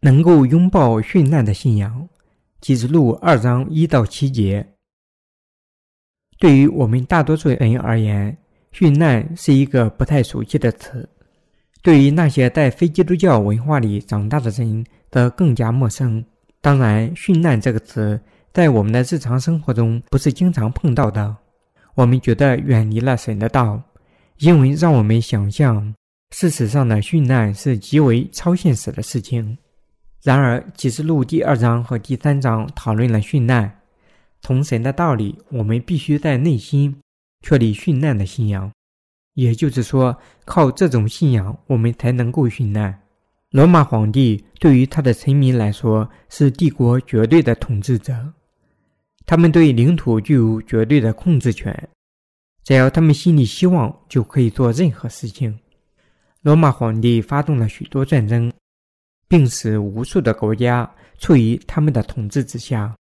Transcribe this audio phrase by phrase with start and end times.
[0.00, 2.08] 能够拥抱殉难的信仰。
[2.60, 4.66] 启示录二章一到七节。
[6.38, 8.36] 对于我们大多数人而言，
[8.72, 11.08] 殉难是一个不太熟悉的词。
[11.82, 16.24] 对于那些在非基督教文化里长大的人，则更加陌生。
[16.60, 18.20] 当然，殉难这个词
[18.52, 21.36] 在我们的日常生活中不是经常碰到的。
[21.94, 23.80] 我们觉得远离了神的道，
[24.38, 25.94] 因为让我们想象，
[26.34, 29.56] 事实上的殉难是极为超现实的事情。
[30.22, 33.80] 然而，启示录第二章和第三章讨论了殉难。
[34.40, 37.00] 从神的道理，我们必须在内心
[37.42, 38.70] 确立殉难的信仰。
[39.34, 43.00] 也就是说，靠这种信仰，我们才能够殉难。
[43.50, 48.32] 罗马皇帝对于他的臣民来说是帝国绝对的统治者，
[49.24, 51.88] 他们对领土具有绝对的控制权，
[52.64, 55.58] 只要他们心里希望，就可以做任何事情。
[56.42, 58.52] 罗马皇帝发动了许多战争，
[59.28, 62.96] 并使无数的国家处于他们的统治之下，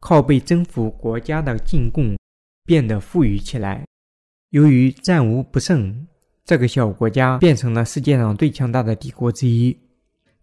[0.00, 2.16] 靠被征服国家的进贡
[2.64, 3.84] 变得富裕起来。
[4.50, 6.06] 由于战无不胜，
[6.44, 9.76] 这个小国家变成了世界上最强大的帝国之一。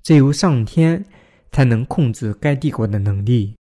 [0.03, 1.03] 只有上天
[1.51, 3.55] 才能控制该帝国的能力。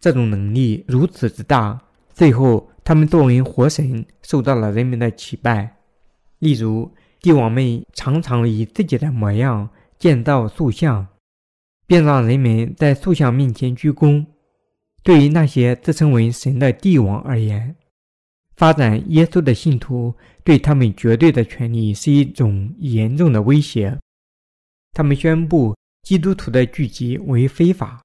[0.00, 1.78] 这种能力如此之大，
[2.14, 5.76] 最后他们作为活神受到了人们的祈拜。
[6.38, 9.68] 例如，帝王们常常以自己的模样
[10.02, 11.06] 建造塑像，
[11.86, 14.26] 并让人们在塑像面前鞠躬。
[15.04, 17.76] 对于那些自称为神的帝王而言，
[18.56, 23.96] 发展耶稣的信徒对他们绝对的权利是一种严重的威胁。
[24.92, 28.02] 他们宣布基督徒的聚集为非法，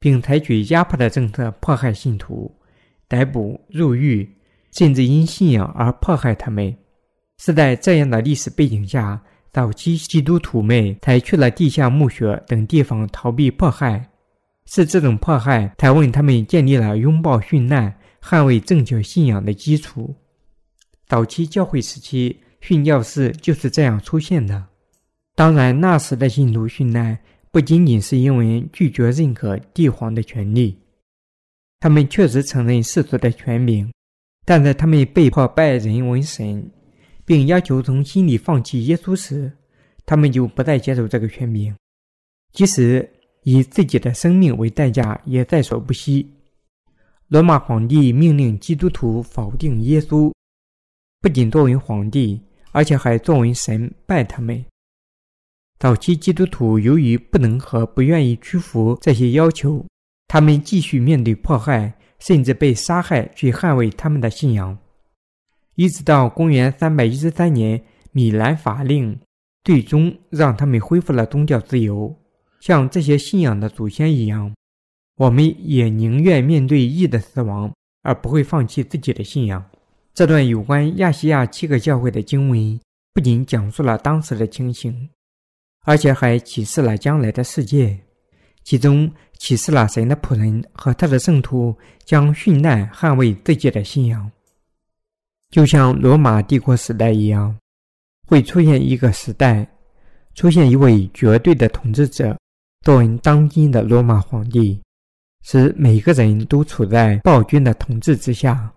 [0.00, 2.52] 并采取压迫的政策迫害信徒、
[3.06, 4.28] 逮捕、入狱，
[4.72, 6.76] 甚至因信仰而迫害他们。
[7.38, 9.22] 是在这样的历史背景下，
[9.52, 14.08] 早期基督徒们才去了地下墓穴等地方逃避迫害。
[14.66, 17.94] 是这种迫害才为他们建立了拥抱殉难。
[18.24, 20.14] 捍卫正确信仰的基础。
[21.08, 24.64] 早期教会时期，殉教士就是这样出现的。
[25.34, 27.18] 当然，那时的信徒殉难
[27.50, 30.78] 不仅仅是因为拒绝认可帝皇的权利，
[31.80, 33.92] 他们确实承认世俗的权柄，
[34.44, 36.70] 但在他们被迫拜人为神，
[37.24, 39.52] 并要求从心里放弃耶稣时，
[40.04, 41.74] 他们就不再接受这个权柄，
[42.52, 43.08] 即使
[43.44, 46.28] 以自己的生命为代价，也在所不惜。
[47.28, 50.32] 罗马皇帝命令基督徒否定耶稣，
[51.20, 52.40] 不仅作为皇帝，
[52.72, 54.62] 而且还作为神拜他们。
[55.78, 59.84] 早期基督徒由于不能和不愿意屈服这些要求，
[60.28, 64.78] 他们继续面对迫害，甚至被杀害，去捍卫他们的信仰。
[65.74, 69.18] 一直到公元三百一十三年，米兰法令
[69.64, 72.14] 最终让他们恢复了宗教自由，
[72.60, 74.52] 像这些信仰的祖先一样。
[75.16, 77.72] 我们也宁愿面对义的死亡，
[78.02, 79.64] 而不会放弃自己的信仰。
[80.14, 82.80] 这段有关亚细亚七个教会的经文，
[83.14, 85.08] 不仅讲述了当时的情形，
[85.84, 87.98] 而且还启示了将来的世界。
[88.64, 94.30] 其中启示了神的仆人和他的圣徒将殉难捍卫自己的信仰，
[95.52, 97.54] 就像罗马帝国时代一样，
[98.26, 99.64] 会出现一个时代，
[100.34, 102.36] 出现一位绝对的统治者，
[102.80, 104.80] 作为当今的罗马皇帝。
[105.44, 108.72] 使每个人都处在暴君的统治之下。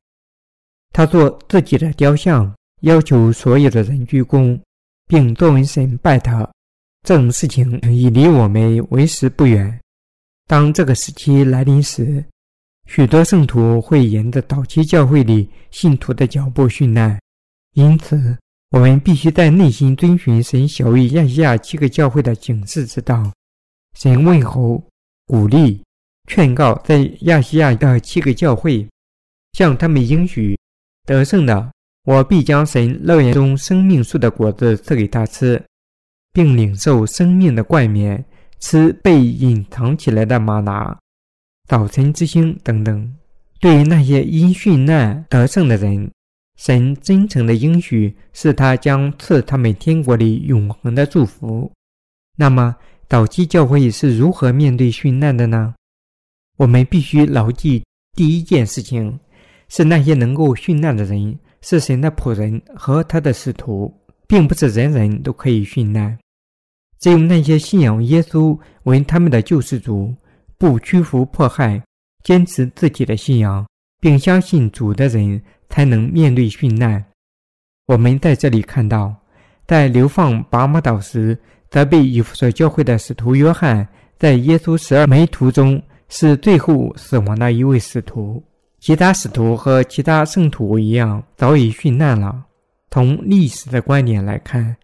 [0.91, 4.59] 他做自己的雕像，要求所有的人鞠躬，
[5.07, 6.45] 并作为神拜他。
[7.03, 9.79] 这种事情已离我们为时不远。
[10.47, 12.25] 当这个时期来临时，
[12.85, 17.19] 许多圣徒会沿着早期教会里信徒的脚步殉难。
[17.73, 18.37] 因此，
[18.71, 23.31] 我们必须在内心遵循神小于亚细亚七个教会的警示之道。
[23.99, 24.83] 神问候、
[25.25, 25.81] 鼓励。
[26.27, 28.83] 劝告在亚细亚的七个教会，
[29.53, 30.57] 向他们应许
[31.05, 31.71] 得胜的，
[32.05, 35.63] 我必将神乐园中生命树的果子赐给他吃，
[36.33, 38.25] 并领受生命的冠冕，
[38.59, 40.97] 吃被隐藏起来的玛拿、
[41.67, 43.13] 早晨之星等等。
[43.59, 46.11] 对于那些因殉难得胜的人，
[46.57, 51.71] 神真诚的应许是他将赐他们天国里永恒的祝福。
[52.37, 52.75] 那么，
[53.09, 55.73] 早期教会是如何面对殉难的呢？
[56.57, 57.83] 我们必须牢记
[58.13, 59.17] 第一件事情：
[59.67, 63.91] 是那些能够殉难的人是神的仆人和他的使徒，
[64.27, 66.15] 并不是人人都可以殉难。
[66.99, 70.13] 只有那些信仰耶稣为他们的救世主、
[70.57, 71.81] 不屈服迫害、
[72.23, 73.65] 坚持自己的信仰，
[73.99, 77.03] 并相信主的人，才能面对殉难。
[77.87, 79.15] 我们在这里看到，
[79.67, 81.37] 在流放拔摩岛时，
[81.69, 83.87] 责备以弗所教会的使徒约翰，
[84.17, 88.43] 在耶稣十二门徒中是最后死亡的一位使徒。
[88.79, 92.45] 其他使徒和其他圣徒一样，早已殉难了。
[92.91, 94.75] 从历史的观点来看，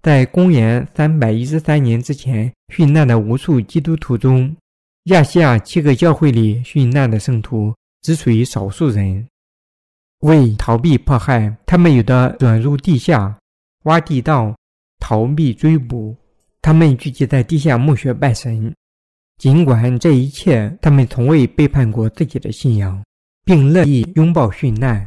[0.00, 4.56] 在公元三百一十三年之前殉难的无数基督徒中，
[5.08, 9.26] 亚细亚七个教会里殉难的圣徒只属于少数人。
[10.20, 13.38] 为逃避迫害，他们有的转入地下，
[13.84, 14.54] 挖地道，
[14.98, 16.14] 逃避追捕；
[16.62, 18.74] 他们聚集在地下墓穴拜神。
[19.38, 23.02] 尽管这一切，他们从未背叛过自己的信仰。
[23.48, 25.06] 并乐意拥抱殉难。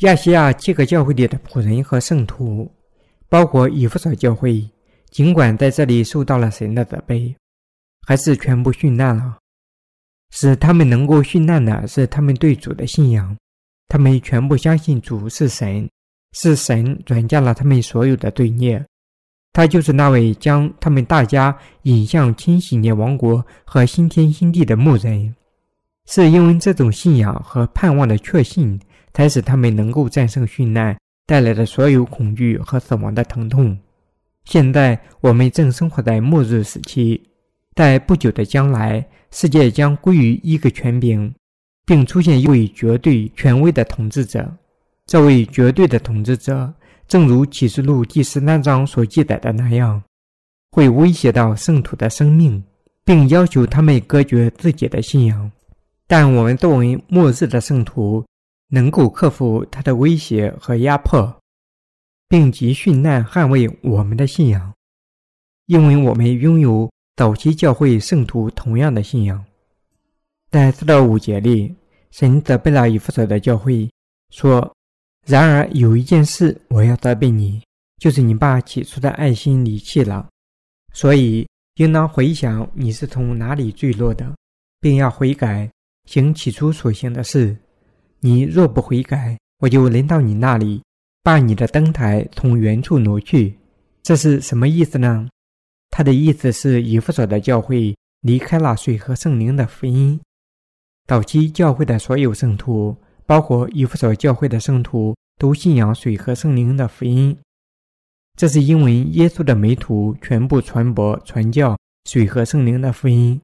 [0.00, 2.68] 亚细亚七个教会里的仆人和圣徒，
[3.28, 4.68] 包括以弗所教会，
[5.12, 7.32] 尽管在这里受到了神的责备，
[8.06, 9.38] 还是全部殉难了。
[10.30, 13.36] 使他们能够殉难的是他们对主的信仰，
[13.88, 15.88] 他们全部相信主是神，
[16.32, 18.82] 是神转嫁了他们所有的罪孽。
[19.52, 25.34] 他就是那位将他们大家引向清洗年王国和新天新地的牧人。
[26.06, 28.80] 是因为这种信仰和盼望的确信，
[29.12, 33.78] 才使他们能够战胜殉难带来的所有恐惧和死亡的疼痛。
[34.44, 37.22] 现在我们正生活在末日时期，
[37.74, 41.34] 在不久的将来，世界将归于一个权柄，
[41.86, 44.50] 并出现一位绝对权威的统治者。
[45.06, 46.72] 这位绝对的统治者，
[47.08, 50.02] 正如启示录第十三章所记载的那样，
[50.70, 52.62] 会威胁到圣徒的生命，
[53.04, 55.50] 并要求他们隔绝自己的信仰。
[56.06, 58.24] 但我们作为末日的圣徒，
[58.68, 61.34] 能够克服他的威胁和压迫，
[62.28, 64.72] 并及殉难捍卫我们的信仰，
[65.66, 66.90] 因为我们拥有
[67.22, 69.44] 早期教会圣徒同样的信仰。
[70.50, 71.72] 在四到五节里，
[72.10, 73.88] 神责备了以弗所的教会，
[74.30, 74.74] 说
[75.24, 77.62] ：“然而有一件事我要责备你，
[78.00, 80.28] 就是你把起初的爱心离弃了。
[80.92, 81.46] 所以
[81.76, 84.34] 应当回想你是从哪里坠落的，
[84.80, 85.70] 并要悔改。”
[86.10, 87.56] 行起初所行的事，
[88.18, 90.82] 你若不悔改，我就临到你那里，
[91.22, 93.56] 把你的灯台从原处挪去。
[94.02, 95.28] 这是什么意思呢？
[95.92, 100.18] 他的意思是，以弗所的教会离开了水和圣灵的福音。
[101.06, 102.96] 早期教会的所有圣徒，
[103.26, 107.36] 包括以弗所教会的圣徒，都信仰水和圣灵的福音。
[108.38, 111.76] 这是因为耶稣的门徒全部传播传教
[112.08, 113.38] 水和圣灵的福音。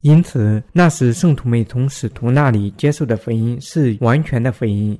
[0.00, 4.98] 因此，那时圣徒们从使徒那里接受的福音是完全的福音，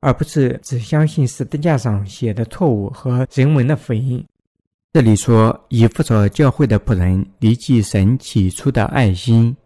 [0.00, 4.26] 而不是只相信十字架上写的错误和人文的福音。
[4.92, 9.56] 这里说以弗所教会的仆人离弃神起初的爱心，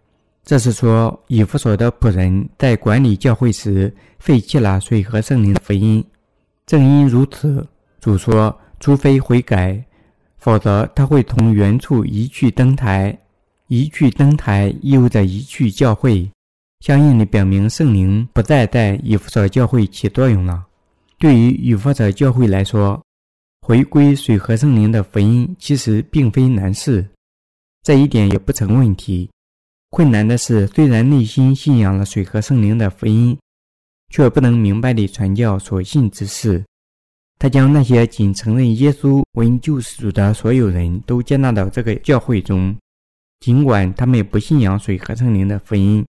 [0.44, 6.04] 这是说以弗所的仆人在管理教会时废弃了水和圣灵的福音。
[6.66, 7.66] 正因如此，
[8.02, 9.82] 主说，除非悔改，
[10.36, 13.18] 否则他会从原处移去登台。
[13.68, 16.30] 移去登台意味着移去教会，
[16.80, 20.66] 相应的表明圣灵不再在以弗所教会起作用了。
[21.18, 23.02] 对于以弗所教会来说，
[23.66, 27.02] 回归水和圣灵的福音其实并非难事，
[27.82, 29.31] 这一点也不成问题。
[29.88, 33.34] 困难的是，虽然内心信仰了水和圣灵的福音，
[34.10, 36.62] 却不能明白地传教所信之事。
[37.38, 42.77] 他将那些仅承认耶稣为救世主的所有人都接纳到这个教会中。
[43.41, 46.05] 尽管他们不信仰水和圣灵的福音，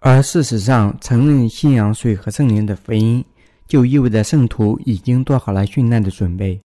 [0.00, 3.24] 而事实上承认信仰水和圣灵的福音，
[3.66, 6.60] 就意味着圣徒已经做好了殉难的准备。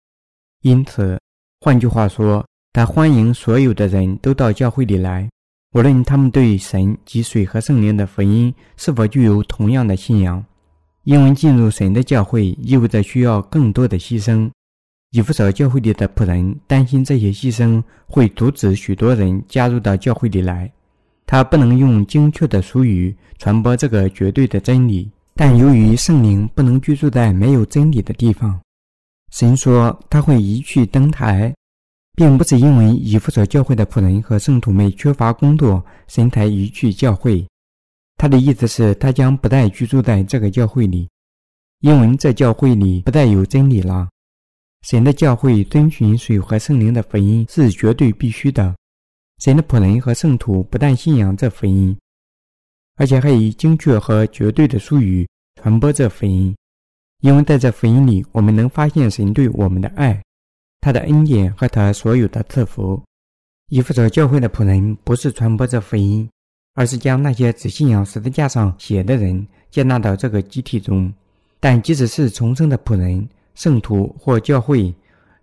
[0.62, 1.18] 因此，
[1.60, 5.28] 换句话说，他欢迎所有的人都到教会里来，
[5.74, 10.44] 无论他们对神及水和圣灵的福音是否具有同样的信仰。
[11.04, 14.48] 因为进入神的教会意味着需要更多的牺牲。
[15.10, 20.70] 以弗所教会里的仆人担心这些牺牲会阻止许多人加入到教会里来。
[21.26, 28.60] 他不能用精确的俗语传播这个绝对的真理，但由于圣灵不能居住在没有真理的地方，
[29.32, 31.54] 神说他会移去登台，
[32.14, 37.44] 并不是因为以弗所教会的仆人和圣徒们缺乏工作，神才移去教会。
[38.18, 41.08] 他的意思是，他将不再居住在这个教会里，
[41.80, 44.06] 因为这教会里不再有真理了。
[44.82, 48.76] 神的教会遵循水和圣灵的福音是绝对必须的。
[49.38, 51.96] 神的仆人和圣徒不但信仰这福音，
[52.96, 56.54] 而且还以精确和绝对的术语传播这福音。
[57.22, 60.20] 因为在这福音里，我们能发现神对我们的爱、
[60.80, 63.00] 他的恩典和他所有的赐福。
[63.68, 66.28] 以弗所教会的仆人不是传播这福音，
[66.74, 71.12] 而是将那些只信仰十字架上写的人接纳到这个集体中。
[71.60, 74.92] 但即使是重生的仆人，圣徒或教会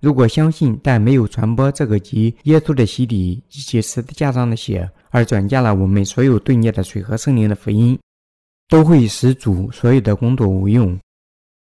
[0.01, 7.97] 如果相信但没有传播这个集耶稣的洗礼以及十字架上的血，而转嫁了我们所有罪孽的水和圣灵的福音，
[8.67, 10.99] 都会使主所有的工作无用。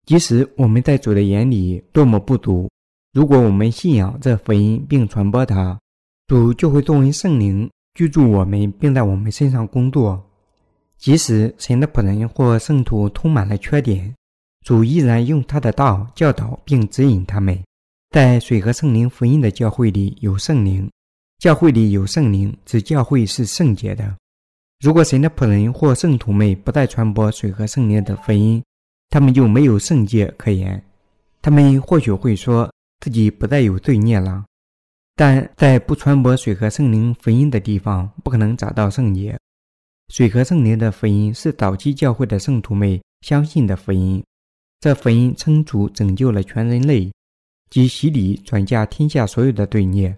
[0.06, 2.68] 即使我们在主的眼里多么不足，
[3.12, 5.78] 如果我们信仰这福音并传播它，
[6.26, 10.22] 主就会作为圣灵居住我们，并在我们身上工作。
[10.98, 14.14] 即使神的仆人或圣徒充满了缺点，
[14.64, 17.58] 主依然用他的道教导并指引他们。
[18.10, 20.88] 在水和圣灵福音的教会里有圣灵，
[21.38, 24.16] 教会里有圣灵，指教会是圣洁的。
[24.80, 28.62] 如果神的仆人或圣徒们不再传播水和圣灵的福音，
[29.14, 30.82] 他们就没有圣洁可言。
[31.40, 32.68] 他们或许会说
[32.98, 34.44] 自己不再有罪孽了，
[35.14, 39.38] 但在不传播水和圣灵福音的地方，不可能找到圣洁。
[40.08, 44.20] 水和圣灵的福音是早期教会的圣徒们相信的福音，
[44.80, 47.08] 这福音称主拯救了全人类。
[47.70, 50.12] 即洗礼转嫁天下所有的罪孽，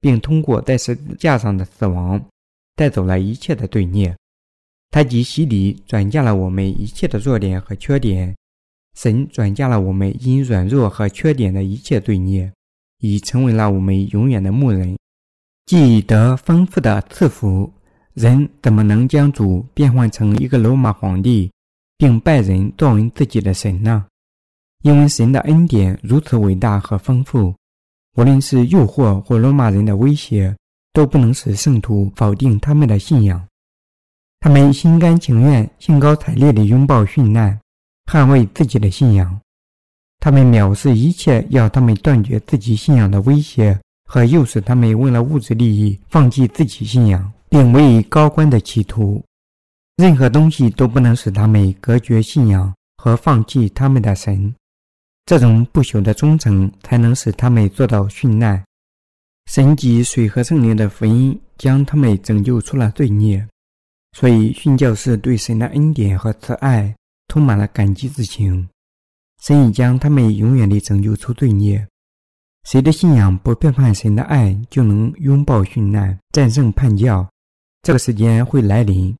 [0.00, 2.18] 并通过在十字架上的死亡
[2.74, 4.16] 带走了一切的罪孽。
[4.90, 8.34] 他即洗礼转嫁了我们一切的弱点和缺点。
[9.00, 12.52] 神转嫁了我们因软弱和缺点的一切罪孽，
[12.98, 14.98] 已成为了我们永远的牧人。
[15.66, 17.72] 既已得丰富的赐福，
[18.14, 21.48] 人怎么能将主变换成一个罗马皇帝，
[21.96, 24.04] 并拜人作为自己的神呢？
[24.82, 27.54] 因为神的恩典如此伟大和丰富，
[28.16, 30.52] 无论是诱惑或罗马人的威胁，
[30.92, 33.46] 都不能使圣徒否定他们的信仰。
[34.40, 37.56] 他们心甘情愿、兴高采烈地拥抱殉难，
[38.10, 39.38] 捍卫自己的信仰。
[40.18, 49.22] 他们藐视一切要他们断绝自己信仰的威胁和诱使他们为了物质利益放弃自己信仰并委以高官的企图。
[49.96, 54.54] 任何东西都不能使他们隔绝信仰和放弃他们的神。
[55.26, 58.64] 这种不朽的忠诚，才能使他们做到殉难。
[59.50, 63.46] 神及水和圣灵的福音，将他们拯救出了罪孽。
[64.16, 66.94] 所以，殉教士对神的恩典和慈爱
[67.28, 68.68] 充满了感激之情。
[69.40, 71.86] 神已将他们永远地拯救出罪孽。
[72.64, 77.28] 谁的信仰不背叛神的爱，就能拥抱殉难，战胜叛教。
[77.82, 79.16] 这个时间会来临。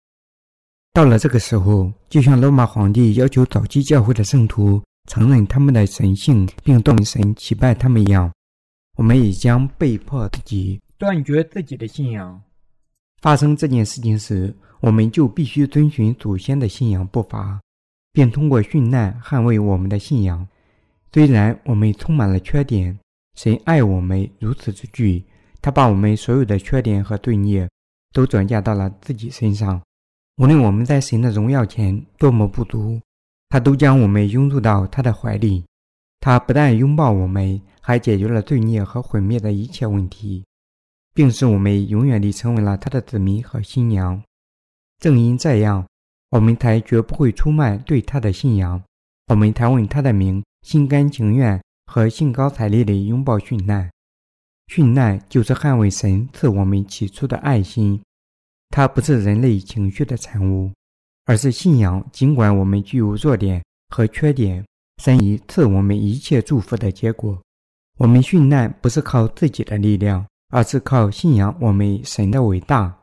[0.93, 4.83] 到了这个时候，就像罗马皇帝要求早期教会的圣徒。
[5.07, 8.31] 承认他们的神性，并动神祈拜他们一样，
[8.99, 12.39] 我们也将被迫自己断绝自己的信仰。
[13.23, 17.59] 发生这件事情时，我们就必须遵循祖先的信仰步伐，
[18.13, 20.47] 并通过殉难捍卫我们的信仰。
[21.13, 22.99] 虽然我们充满了缺点，
[23.35, 25.25] 神爱我们如此之巨，
[25.61, 27.69] 他把我们所有的缺点和罪孽
[28.13, 29.81] 都转嫁到了自己身上。
[30.37, 33.01] 无论我们在神的荣耀前多么不足。
[33.51, 35.65] 他都将我们拥入到他的怀里，
[36.21, 40.45] 他不但拥抱我们，还解决了罪孽和毁灭的一切问题，
[41.15, 44.23] 并使我们永远地成为了他的子民和新娘。
[44.99, 45.88] 正因这样，
[46.31, 48.83] 我们才绝不会出卖对他的信仰。
[49.29, 53.91] 我们才问他的名，心甘情愿和兴高采烈地拥抱殉难。
[54.69, 58.01] 殉难就是捍卫神赐我们起初的爱心，
[58.71, 60.71] 它不是人类情绪的产物。
[61.25, 64.65] 而是信仰，尽管我们具有弱点和缺点，
[65.03, 67.39] 神已赐我们一切祝福的结果。
[67.99, 72.99] 我们殉难不是靠自己的力量，而是靠信仰我们神的伟大。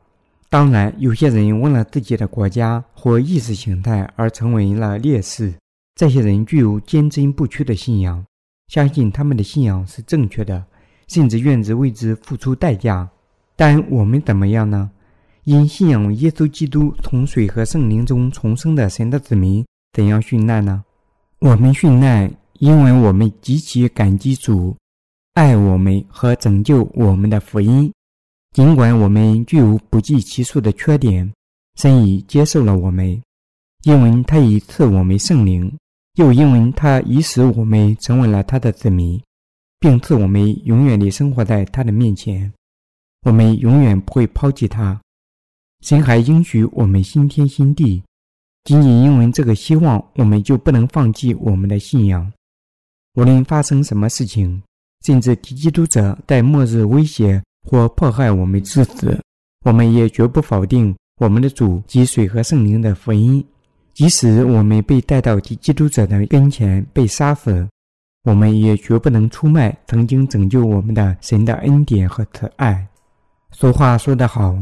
[0.55, 5.53] 当然，有些人为了自己的国家或意识形态而成为了烈士，
[5.95, 8.25] 这些人具有坚贞不屈的信仰，
[8.69, 10.63] 相信他们的信仰是正确的，
[11.09, 13.05] 甚至愿之为之付出代价。
[13.57, 14.89] 但我们怎么样呢？
[15.43, 20.85] 因信仰耶稣基督从水和圣灵中重生的神的子民，怎样殉难呢？
[21.39, 24.74] 我们殉难，因为我们极其感激主，
[25.33, 27.91] 爱我们和拯救我们的福音。
[28.55, 31.29] 尽管我们具有不计其数的缺点，
[31.75, 33.21] 神已接受了我们，
[33.83, 35.69] 因为他已赐我们圣灵，
[36.13, 39.21] 又因为他已使我们成为了他的子民，
[39.77, 42.50] 并赐我们永远地生活在他的面前。
[43.24, 44.97] 我们永远不会抛弃他。
[45.81, 48.01] 神还应许我们新天新地，
[48.63, 52.31] 仅仅因为这个希望，我们就不能放弃我们的信仰。
[53.15, 54.63] 无论发生什么事情，
[55.05, 59.19] 甚至敌基督者在末日威胁或迫害我们致死，
[59.65, 63.45] 我们也绝不否定我们的主及水和圣灵的福音。
[63.93, 67.67] 即使我们被带到敌基督者的跟前被杀死，
[68.24, 72.86] 我们也绝不能出卖曾经拯救我们的神的恩典和慈爱。
[73.51, 74.55] 俗话说得好。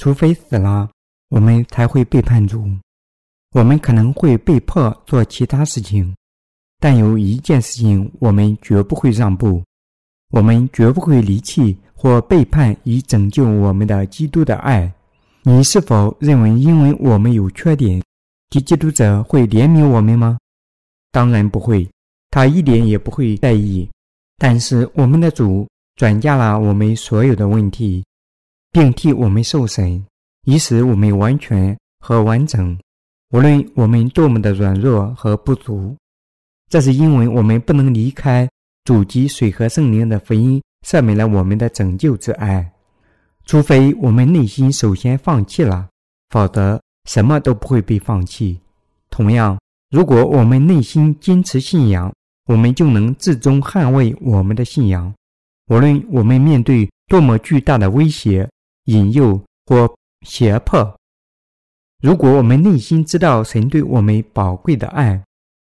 [0.00, 0.88] 除非死了，
[1.28, 2.64] 我们才会背叛主。
[3.50, 6.14] 我们可能会被迫做其他事情，
[6.78, 9.60] 但有一件事情我们绝不会让步，
[10.30, 14.90] 我们绝不会离弃或背叛以拯救我们的基督的爱。
[15.42, 18.00] 你是否认为，因为我们有缺点，
[18.50, 20.38] 敌基督者会怜悯我们吗？
[21.10, 21.88] 当然不会，
[22.30, 23.88] 他一点也不会在意。
[24.36, 28.04] 但是我们的主转嫁了我们所有的问题，
[28.70, 30.00] 并替我们受审，
[30.44, 32.78] 以使我们完全和完整。
[33.32, 35.96] 无论我们多么的软弱和不足，
[36.70, 38.48] 这是因为我们不能离开
[38.84, 42.72] 主及水和圣灵的福音，赦免了我们的拯救之爱。
[43.44, 45.88] 除非我们内心首先放弃了，
[46.30, 48.60] 否则什么都不会被放弃。
[49.10, 49.58] 同样，
[49.90, 52.12] 如果我们内心坚持信仰，
[52.46, 55.12] 我们就能至终捍卫我们的信仰，
[55.68, 58.48] 无论我们面对多么巨大的威胁、
[58.84, 59.90] 引诱或
[60.26, 60.94] 胁迫。
[62.02, 65.20] 如果我们内心知道神对我们宝贵的爱，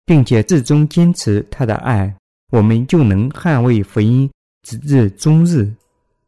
[0.06, 2.14] 并且至终坚持他的爱，
[2.52, 4.30] 我们就能捍卫福音
[4.64, 5.73] 直至终日。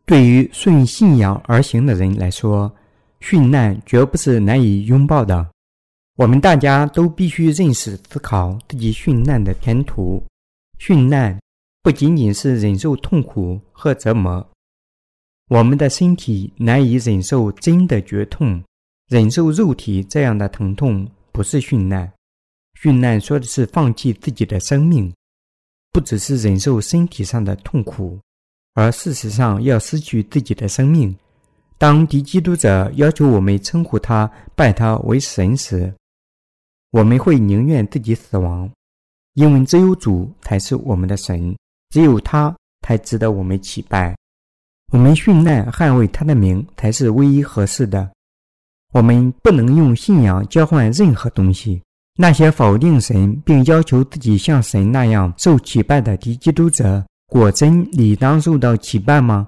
[0.04, 2.72] 对于顺信仰而行的人来说，
[3.20, 5.50] 殉难绝不是难以拥抱的。
[6.14, 10.22] 我们大家都必须认识、思考自己殉难的前途。
[10.78, 11.36] 殉难
[11.82, 14.46] 不仅仅是忍受痛苦和折磨，
[15.48, 18.62] 我们的身体难以忍受真的绝痛，
[19.08, 22.12] 忍受肉体这样的疼痛不是殉难。
[22.80, 25.12] 殉难说的是放弃自己的生命，
[25.90, 28.18] 不只是忍受身体上的痛苦。
[28.76, 31.16] 而事实上，要失去自己的生命。
[31.78, 35.90] 当敌基督者要求我们称呼他、拜他为神时，
[36.90, 38.70] 我们会宁愿自己死亡，
[39.32, 41.56] 因为只有主才是我们的神，
[41.88, 42.54] 只有他
[42.86, 44.14] 才值得我们祈拜。
[44.92, 48.10] 我们殉难捍卫他的名才是唯一合适的。
[48.92, 51.80] 我们不能用信仰交换任何东西。
[52.18, 57.02] 那些否定神并要求自己像神那样受祈拜的敌基督者。
[57.26, 59.46] 果真理当受到期拜吗？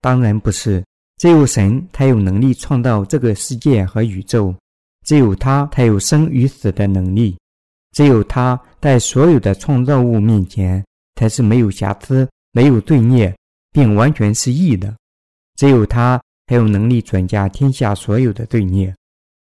[0.00, 0.84] 当然不是。
[1.18, 4.52] 只有神才有能力创造这个世界和宇宙，
[5.06, 7.36] 只有他才有生与死的能力，
[7.92, 13.32] 只有他在所有的创造物面前才是没有瑕疵、没有罪孽，
[13.70, 14.92] 并完全是义的。
[15.54, 18.92] 只有他才有能力转嫁天下所有的罪孽。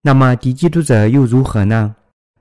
[0.03, 1.97] 那么敌基督者又如何呢？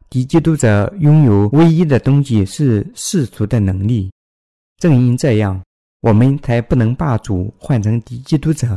[0.09, 4.11] 敌基督者拥有唯一的东西是世俗的能力。
[4.83, 5.63] 正因这样，
[6.01, 8.67] 我们才不能把主换成敌基督者；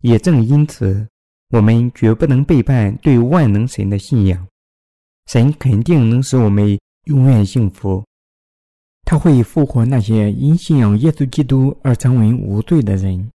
[0.00, 1.06] 也正因此，
[1.50, 4.48] 我们绝不能背叛对万能神的信仰。
[5.26, 6.78] 神肯定能使我们
[7.08, 8.02] 永远幸福。
[9.04, 13.28] 他会复活那些因信仰耶稣基督而成为无罪的人，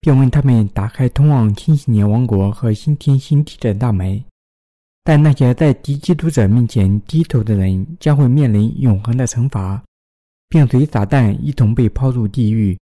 [0.00, 4.20] 并为他们打开通往千禧年王国和新天新地的大门。
[5.04, 9.80] 但那些在敌基督者面前低头的人，将会面临永恒的惩罚。
[10.48, 12.78] 并随撒旦一同被抛入地狱。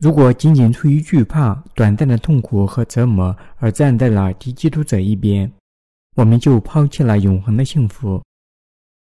[0.00, 5.50] 如果仅仅出于惧怕、短暂的痛苦和折磨而站在了敌基督者一边，
[6.16, 8.22] 我们就抛弃了永恒的幸福。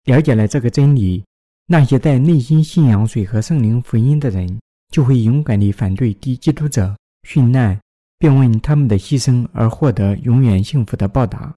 [0.04, 1.24] 了解了这个真理，
[1.66, 6.96] 那些在内心信仰水和圣灵福音的人，就会勇敢地反对敌基督者
[7.28, 7.78] 殉难，
[8.18, 11.52] 并为他们的牺牲而获得永远幸福的报答。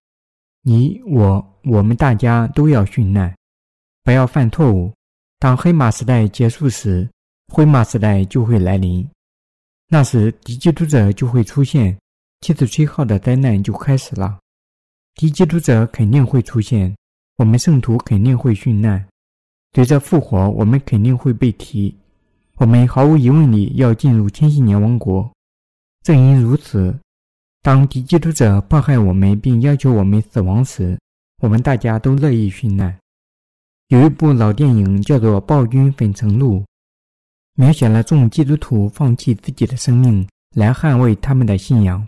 [0.63, 3.33] 你我，我们大家都要殉难，
[4.03, 4.91] 不要犯错误。
[5.39, 7.09] 当黑马时代结束时，
[7.47, 9.07] 灰马时代就会来临。
[9.87, 11.97] 那时，敌基督者就会出现，
[12.41, 14.37] 七次吹号的灾难就开始了。
[15.15, 16.93] 敌基督者肯定会出现，
[17.37, 19.03] 我们圣徒肯定会殉难。
[19.73, 21.97] 随着复活，我们肯定会被提。
[22.55, 25.31] 我们毫无疑问地要进入千禧年王国。
[26.03, 26.93] 正因如此，
[27.61, 30.99] 当敌基督者迫害我们并要求我们死亡时，
[31.41, 32.93] 我们大家都乐意殉难。
[33.89, 36.59] 有一部老电影叫做《暴君粉尘路》，
[37.55, 42.07] 描写了众基督徒放弃自己的生命来捍卫他们的信仰，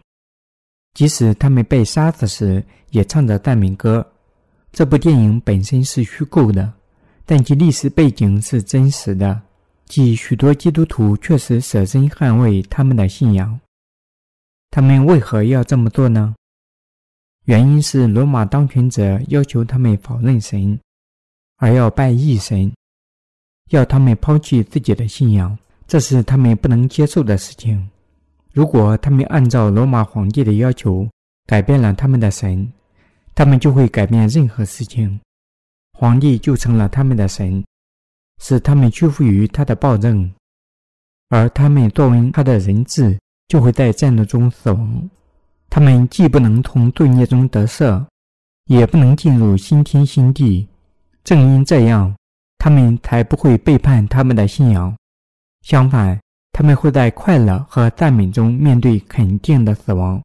[0.94, 4.08] 即使他们被杀死时也唱着赞美歌。
[4.72, 6.72] 这部电影本身是虚构的，
[7.26, 9.42] 但其历史背景是真实的，
[9.86, 13.60] 即许多基督徒确实舍身捍卫他们的信仰。
[14.70, 16.36] 他们为何要这么做呢？
[17.46, 20.80] 原因是罗马当权者要求他们否认神。
[21.62, 22.74] 而要拜异神，
[23.70, 25.56] 要他们抛弃自己的信仰，
[25.88, 27.88] 这是他们不能接受的事情。
[28.52, 31.08] 如果他们按照罗马皇帝的要求
[31.46, 32.68] 改变了他们的神，
[33.36, 35.20] 他们就会改变任何事情，
[35.94, 37.64] 皇帝就成了他们的神，
[38.42, 40.34] 使他们屈服于他的暴政，
[41.30, 43.20] 而他们作为他的人质，
[43.50, 45.10] 就会在战斗中死亡。
[45.70, 48.04] 他们既不能从罪孽中得赦，
[48.66, 50.68] 也不能进入新天新地。
[51.24, 52.16] 正因这样，
[52.58, 54.96] 他们才不会背叛他们的信仰。
[55.62, 56.20] 相反，
[56.52, 60.22] 他们会在快乐和赞美中面对肯定的死亡，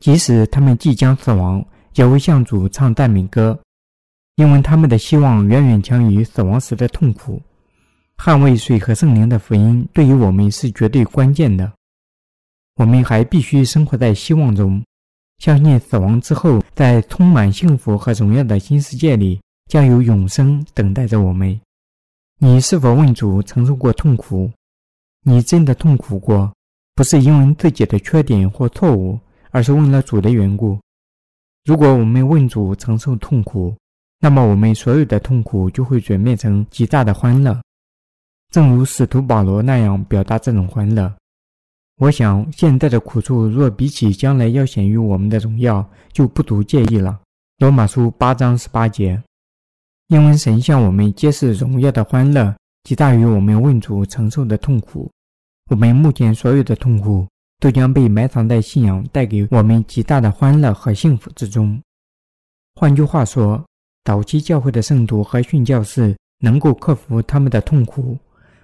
[0.00, 1.64] 即使他们即将死亡，
[1.94, 3.58] 也会向主唱赞美歌，
[4.36, 7.40] 因为他们的希望远远强于死亡时的痛苦。
[8.18, 11.72] 捍卫水和圣灵的福音对于我们是绝对关键的。
[12.74, 14.82] 我们还必须生活在希望中，
[15.38, 21.58] 相信死亡之后，在充满幸福和荣耀的新世界里，将有永生等待着我们。
[22.38, 24.50] 你是否问主承受过痛苦？
[25.24, 26.50] 你真的痛苦过，
[26.94, 29.18] 不是因为自己的缺点或错误，
[29.50, 30.80] 而是为了主的缘故。
[31.64, 33.76] 如果我们问主承受痛苦，
[34.20, 37.60] 那么我们所有的痛苦就会转变成极大的欢乐，
[38.50, 41.12] 正如使徒保罗那样表达这种欢乐。
[42.00, 47.20] 我想，现在的苦处若比起将来要显于我们的荣耀，就不足介意了。
[47.58, 49.20] 罗马书八章十八节，
[50.08, 55.10] 因为神向我们揭示荣耀的欢乐，极大于我们问主承受的痛苦。
[55.70, 61.78] 我们目前所有的痛苦，都将被埋藏在信仰带给我们极大的欢乐和幸福之中。
[62.74, 63.62] 换句话说，
[64.02, 68.16] 早期教会的圣徒和殉教士能够克服他们的痛苦，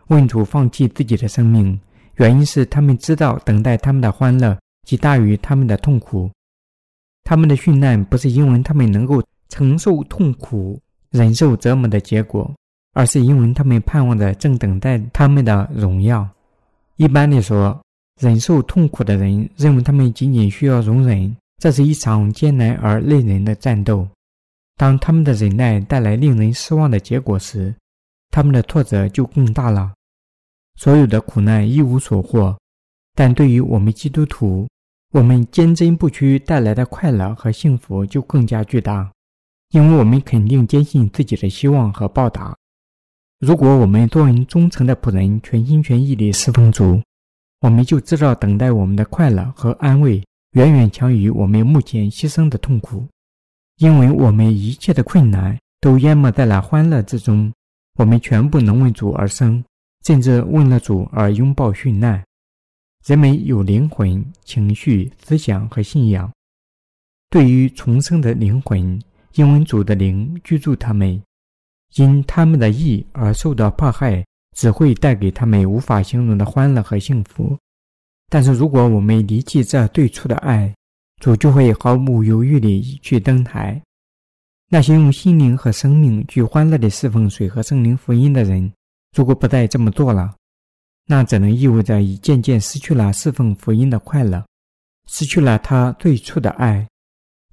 [0.09, 1.79] 问主放弃自己的生命。
[2.15, 6.31] 原因是他们知道，等待他们的欢乐极大于他们的痛苦。
[7.23, 10.81] 他们的殉难不是因为他们能够承受痛苦、
[11.15, 12.53] 忍受折磨的结果，
[12.93, 16.29] 而是因为他们盼望着正等待他们的荣耀。
[16.97, 17.81] 一般的说，
[18.21, 24.05] 忍受痛苦的人认为他们仅仅需要容忍，这是一场艰难而累人的战斗。
[24.77, 27.73] 当他们的忍耐带来令人失望的结果时，
[28.33, 29.93] 他们的挫折就更大了。
[30.75, 32.59] 所有的苦难一无所获，
[33.15, 34.69] 但对于我们基督徒，
[35.13, 39.09] 我们坚贞不屈带来的快乐和幸福就更加巨大，
[39.71, 42.57] 因为我们肯定坚信自己的希望和报答。
[43.41, 47.03] 如果我们作为忠诚的仆人，全心全意地侍奉主，
[47.61, 50.23] 我们就知道等待我们的快乐和安慰
[50.53, 53.07] 远远强于我们目前牺牲的痛苦，
[53.79, 57.53] 因为我们一切的困难都淹没在了欢乐之中，
[57.99, 59.65] 我们全部能为主而生。
[60.07, 62.23] 甚至为了主而拥抱殉难。
[63.07, 66.31] 人们有灵魂、情绪、思想和信仰。
[67.31, 69.01] 对于重生的灵魂，
[69.35, 71.21] 因为主的灵居住他们，
[71.97, 74.25] 因他们的义而受到迫害，
[74.57, 77.59] 只会带给他们无法形容的欢乐和幸福。
[78.29, 80.73] 但是，如果我们离弃这最初的爱，
[81.21, 83.81] 主就会毫不犹豫地去登台。
[84.71, 88.73] 那些用心灵和生命去欢乐地侍奉水和圣灵福音的人。
[89.17, 90.35] 如果不再这么做了，
[91.07, 94.45] 那只能意味着已渐渐失去了侍奉福音的快乐，
[95.07, 96.87] 失去了他最初的爱。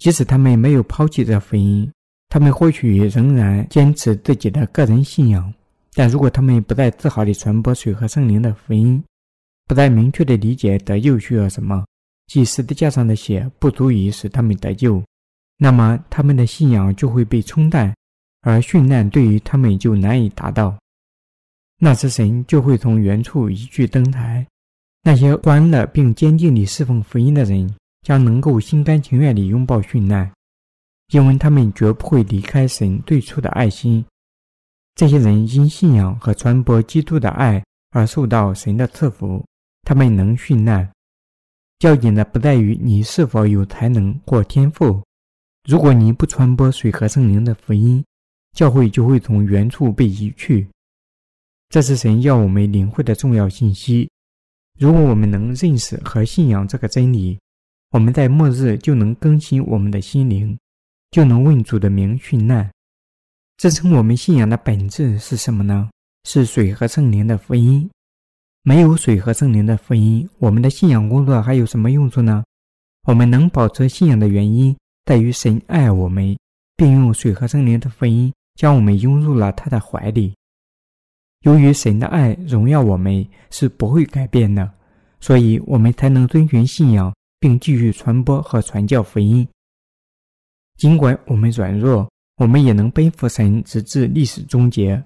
[0.01, 1.87] 即使他们没有抛弃这福音，
[2.27, 5.53] 他们或许仍然坚持自己的个人信仰。
[5.93, 9.03] 但如果他们不再自豪地传播水和圣灵的福音，
[9.67, 11.85] 不再明确地理解得救需要什么，
[12.25, 15.03] 即十字架上的血不足以使他们得救，
[15.59, 17.95] 那么他们的信仰就会被冲淡，
[18.41, 20.75] 而殉难对于他们就难以达到。
[21.77, 24.43] 那时，神就会从原处一去登台。
[25.03, 30.31] 那些欢乐并坚定地侍奉福音的人，将能够心甘情愿地拥抱殉难，
[31.11, 34.03] 因为他们绝不会离开神最初的爱心。
[34.95, 39.43] 这些人因信仰和传播基督的爱而受到神的赐福，
[39.83, 40.89] 他们能殉难。
[41.79, 45.01] 要紧的不在于你是否有才能或天赋。
[45.67, 48.03] 如果你不传播水和圣灵的福音，
[48.53, 50.67] 教会就会从原处被移去。
[51.69, 54.09] 这是神要我们领会的重要信息。
[54.79, 57.39] 如果我们能认识和信仰这个真理，
[57.91, 60.57] 我们在末日就能更新我们的心灵，
[61.11, 62.71] 就能问主的名殉难。
[63.57, 65.89] 支撑我们信仰的本质是什么呢？
[66.23, 67.89] 是水和圣灵的福音。
[68.63, 72.45] 没有水和圣灵的福音，我们的信仰工作还有什么用处呢？
[73.07, 74.73] 我们能保持信仰的原因，
[75.03, 76.37] 在于神爱我们，
[76.77, 80.33] 并用水和圣灵的福音将我们拥入了他的怀里。
[81.41, 84.71] 由于神的爱荣耀我们是不会改变的，
[85.19, 89.45] 所以我们才能遵循信仰，并继续传播和传教福音。
[90.77, 95.03] 尽管我们软弱，我们也能背负神直至历史终结，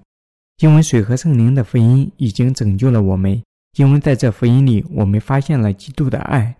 [0.58, 3.42] 因为水和圣灵的福音已经拯救了我们。
[3.78, 6.54] 因为在这福音里，我们发现了基督的爱。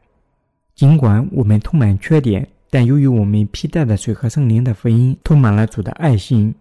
[0.75, 6.55] 尽管我们充满缺点，但由于我们披戴的水和圣灵的福音充满了主的爱心，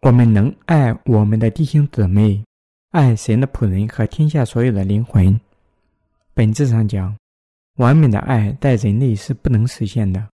[0.00, 2.42] 我们能爱我们的弟兄姊妹。
[2.90, 5.40] 爱神的仆人和天下所有的灵魂，
[6.34, 7.16] 本质上讲，
[7.76, 10.28] 完美的爱在人类是不能实现的，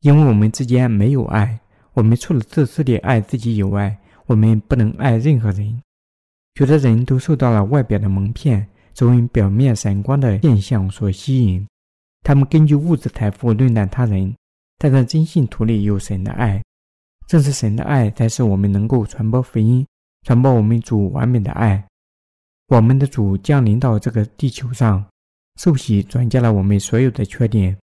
[0.00, 1.58] 因为我们之间没有爱。
[1.94, 5.82] 我们除了自私地爱自己以外，我们不能爱任何人。
[6.54, 11.66] 许多人都受到了外表的蒙骗，作为表面闪光的现象所吸引，
[12.22, 14.34] 他们根据物质财富论断他人，
[14.78, 16.62] 但在真信徒里有神的爱，
[17.26, 19.86] 正是神的爱才使我们能够传播福音，
[20.26, 21.82] 传播我们主完美的爱。
[22.68, 25.04] 我们的主降临到这个地球上，
[25.62, 27.78] 受洗转嫁了我们所有的缺点，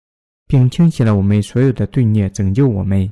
[0.48, 3.12] 并清洗了我们所有的罪孽，拯救我们。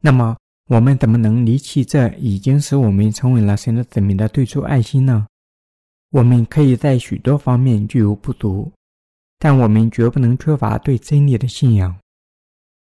[0.00, 0.34] 那么，
[0.68, 5.26] 我们怎么能离弃这已经使我们成为了神的子民的最初爱心呢？
[6.12, 8.72] 我们可以在许多方面具有不足，
[9.38, 11.94] 但我们绝不能缺乏对真理的信仰。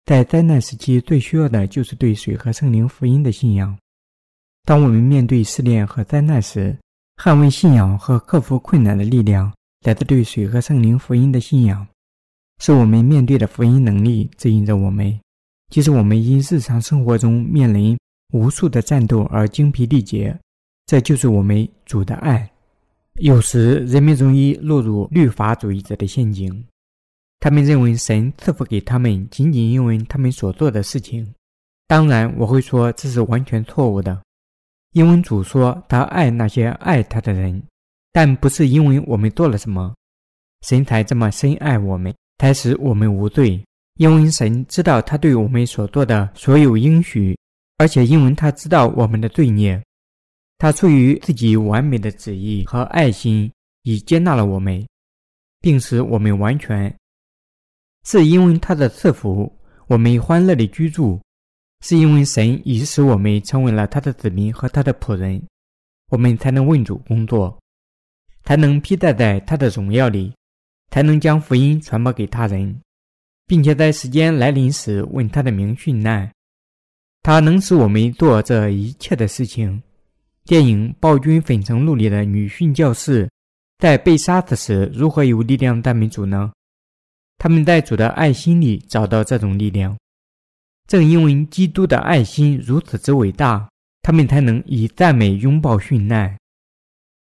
[0.03, 3.73] 在灾难时期，最需要的就是对水和圣灵福音的信仰。
[4.65, 6.77] 当我们面对试炼和灾难时，
[7.15, 9.49] 捍卫信仰和克服困难的力量，
[9.85, 11.87] 来自对水和圣灵福音的信仰，
[12.57, 15.15] 是我们面对的福音能力指引着我们。
[15.69, 17.95] 即使我们因日常生活中面临
[18.33, 20.35] 无数的战斗而精疲力竭，
[20.87, 22.49] 这就是我们主的爱。
[23.19, 26.65] 有时人们容易落入律法主义者的陷阱，
[27.39, 31.31] 他们认为神赐福给他们仅仅因为他们所做的事情。
[31.87, 34.19] 当然，我会说这是完全错误的，
[34.93, 37.61] 因为主说他爱那些爱他的人，
[38.15, 39.93] 但不是因为我们做了什么，
[40.61, 43.61] 神才这么深爱我们，才使我们无罪。
[43.95, 47.37] 因为神知道他对我们所做的所有应许，
[47.77, 49.83] 而且因为他知道我们的罪孽，
[50.57, 53.51] 他出于自己完美的旨意和爱心，
[53.83, 54.87] 已接纳了我们，
[55.59, 56.95] 并使我们完全。
[58.05, 59.53] 是因为他的赐福，
[59.87, 61.19] 我们欢乐的居住；
[61.81, 65.45] 是因为神已使我们成为了他的子民和他的仆人，
[66.11, 67.59] 我们才能为主工作，
[68.45, 70.33] 才能披戴在他的荣耀里，
[70.91, 72.79] 才能将福音传播给他人。
[73.47, 76.31] 并且在时间来临时问他的名殉难，
[77.21, 79.83] 他能使我们做这一切的事情。
[80.45, 83.29] 电影《暴君粉尘路》里的女训教士，
[83.77, 86.51] 在被杀死时如何有力量赞美主呢？
[87.37, 89.95] 他们在主的爱心里找到这种力量。
[90.87, 93.69] 正因为基督的爱心如此之伟大，
[94.01, 96.35] 他们才能以赞美拥抱殉难。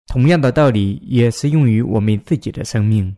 [0.08, 3.16] 同样的道理也适用于我们自己的生命。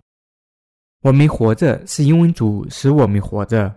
[1.01, 3.73] 我们活着是因为主使我们活着，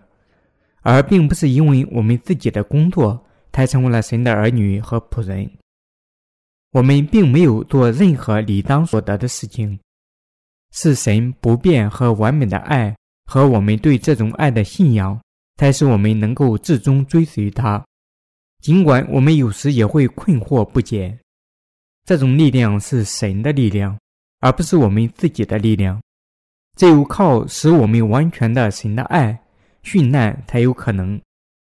[0.81, 5.49] 而并不是因为我们自己的工作才成为了神的儿女和仆人。
[6.71, 9.77] 我们并没有做任何理当所得的事情，
[10.71, 12.95] 是神不变和完美的爱
[13.25, 15.21] 和我们对这种爱的信仰，
[15.57, 17.85] 才使我们能够至终追随他。
[18.61, 21.19] 尽管我们有时也会困惑不解，
[22.05, 23.97] 这种力量是神的力量，
[24.39, 26.01] 而不是我们自己的力量。
[26.77, 29.39] 只有靠使我们完全的神的爱
[29.83, 31.19] 殉难才有可能；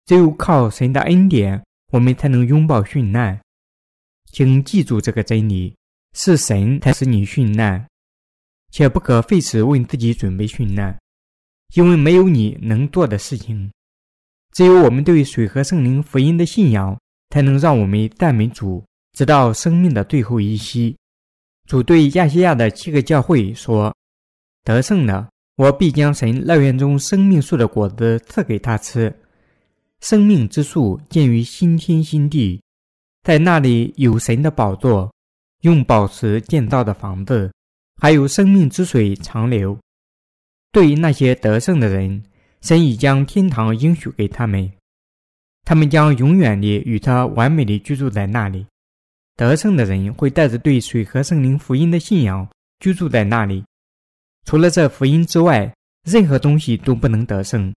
[0.05, 3.39] 只有靠神的恩典，我们才能拥抱殉难。
[4.31, 5.75] 请记住这个真理：
[6.13, 7.88] 是神才使你殉难，
[8.71, 10.97] 且不可费时为自己准备殉难，
[11.73, 13.71] 因为没有你能做的事情。
[14.53, 20.95] 只有我们对水和圣灵福音的信仰，才能让我们赞美主，直到生命的最后一息。
[21.67, 23.93] 主对亚细亚的七个教会说。
[24.63, 29.12] 得胜了，我必将神乐园中生命树的果子赐给他吃。
[30.02, 32.62] 生命之树建于新天新地，
[33.24, 35.12] 在那里有神的宝座，
[35.62, 37.52] 用宝石建造的房子，
[38.00, 39.76] 还有生命之水长流。
[40.71, 42.21] 对于那些得胜的人，
[42.62, 44.71] 神已将天堂应许给他们，
[45.65, 48.63] 他们将永远地与他完美地居住在那里。
[49.41, 52.47] 得胜的人会带着对水和圣灵福音的信仰
[52.80, 53.63] 居住在那里。
[54.45, 55.73] 除了这福音之外，
[56.08, 57.73] 任何东西都不能得胜。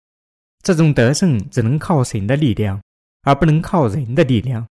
[0.63, 2.79] 这种得胜只能靠神的力量，
[3.23, 4.67] 而不能靠人的力量。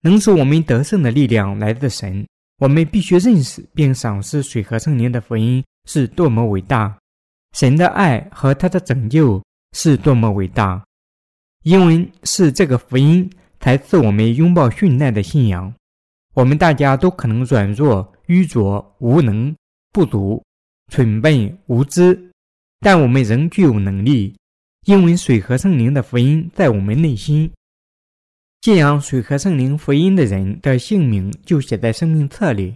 [0.00, 2.26] 能使我们得胜的力量来自神。
[2.60, 6.98] 我们必须认识并赏识水和圣灵的福音是多么伟大，
[7.54, 9.42] 神的爱和他的拯救
[9.76, 10.82] 是多么伟大。
[11.64, 15.70] 因为是这个福音才赐我们拥抱殉难的信仰。
[16.34, 19.54] 我们大家都可能软弱、愚拙、无能、
[19.92, 20.42] 不足。
[20.90, 22.30] 蠢笨无知，
[22.80, 24.36] 但我们仍具有能力，
[24.84, 27.50] 因为水和圣灵的福音在我们内心。
[28.60, 32.74] 信仰水和圣灵福音的人的姓名就写在生命册里。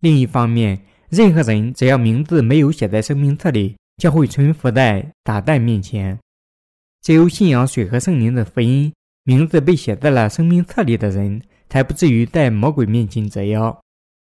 [0.00, 6.16] 另一方面，任何人只要名字没有写在生命册里，将会存伏在撒旦面前。
[7.02, 8.92] 只有信仰水和圣灵的福音，
[9.24, 13.76] 名字被写在了生命册里的人，才不至于在魔鬼面前折腰。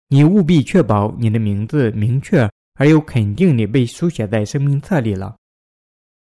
[0.09, 2.49] 你务必确保你的名字明确。
[2.75, 5.35] 而又肯定地被书写在生命册里了。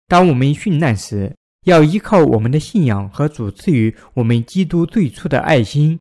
[0.10, 1.34] 当我们殉难时，
[1.66, 5.98] 要依靠我们的信仰和主赐予我们基督最初的爱心，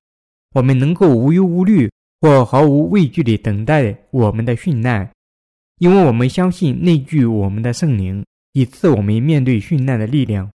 [0.56, 1.88] 我们能够无忧无虑
[2.20, 5.08] 或毫无畏惧地等待我们的殉难，
[5.78, 10.50] 因为我们相信内聚我们的圣灵，以赐我们面对殉难的力量。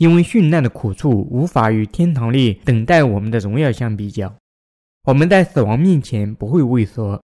[0.00, 4.34] 因为殉难的苦处无法与天堂里等待我们的荣耀相比较，
[5.04, 7.22] 我们在死亡面前不会畏缩，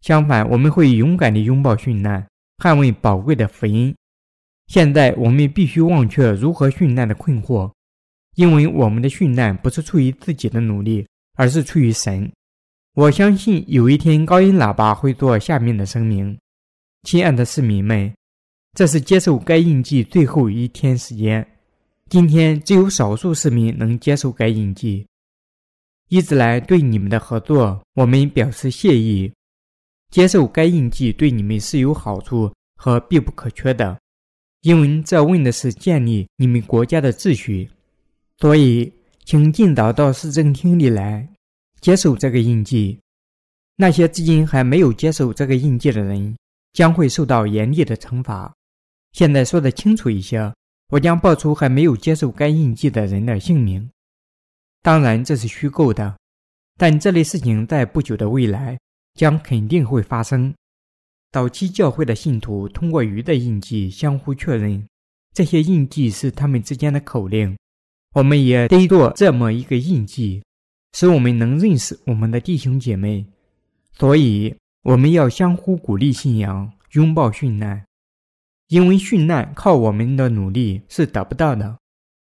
[0.00, 3.94] 相反，我们会勇敢地拥抱殉难，捍卫宝贵的福音。
[4.68, 7.70] 现在，我们必须忘却如何殉难的困惑，
[8.34, 12.32] 因为我们的殉难不是出于自己的努力，而是出于神。
[12.94, 16.38] 我相信有一天高音喇叭会做下面的声明：
[17.02, 18.10] 亲爱的市民们，
[18.72, 21.46] 这是接受该印记最后一天时间。
[22.10, 25.06] 今天只有少数市民能接受该印记。
[26.08, 29.32] 一直来对你们的合作，我们表示谢意。
[30.10, 33.96] 接受该印记对你们是有好处和必不可缺的，
[34.62, 37.70] 因为这问的是建立你们国家的秩序。
[38.38, 38.92] 所以，
[39.24, 41.28] 请尽早到市政厅里来
[41.80, 42.98] 接受这个印记。
[43.76, 46.36] 那些至今还没有接受这个印记的人，
[46.72, 48.52] 将会受到严厉的惩罚。
[49.12, 50.52] 现在说的清楚一些。
[50.90, 53.88] 我将报出还没有接受该印记的人的姓名。
[54.82, 56.18] 当然，这是虚构的，
[56.76, 58.78] 但这类事情在不久的未来
[59.14, 60.52] 将肯定会发生。
[61.30, 64.84] 早期教会的信徒通过鱼的印记相互确认，
[65.32, 67.56] 这些印记是他们之间的口令。
[68.14, 70.42] 我们也得做这么一个印记，
[70.92, 73.24] 使我们能认识我们的弟兄姐妹。
[73.92, 77.84] 所以，我们要相互鼓励信仰，拥抱殉难。
[78.70, 81.76] 因为殉难靠我们的努力是得不到的，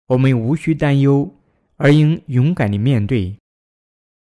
[0.07, 1.29] 我们无需担忧，
[1.75, 3.35] 而应勇敢地面对。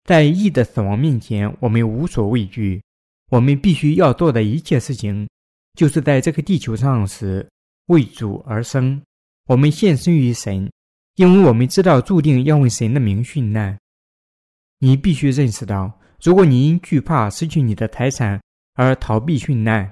[0.04, 2.82] 在义的死亡面前，我们无所畏惧。
[3.30, 5.26] 我们必须要做的一切事情，
[5.72, 7.48] 就是在这个地球上时
[7.86, 9.00] 为主而生。
[9.46, 10.70] 我们献身于神，
[11.14, 13.78] 因为我们知道注定要为神的名殉难。
[14.80, 18.38] 你必须认识到，如果你因惧怕失去你的财产
[18.74, 19.90] 而逃避殉难。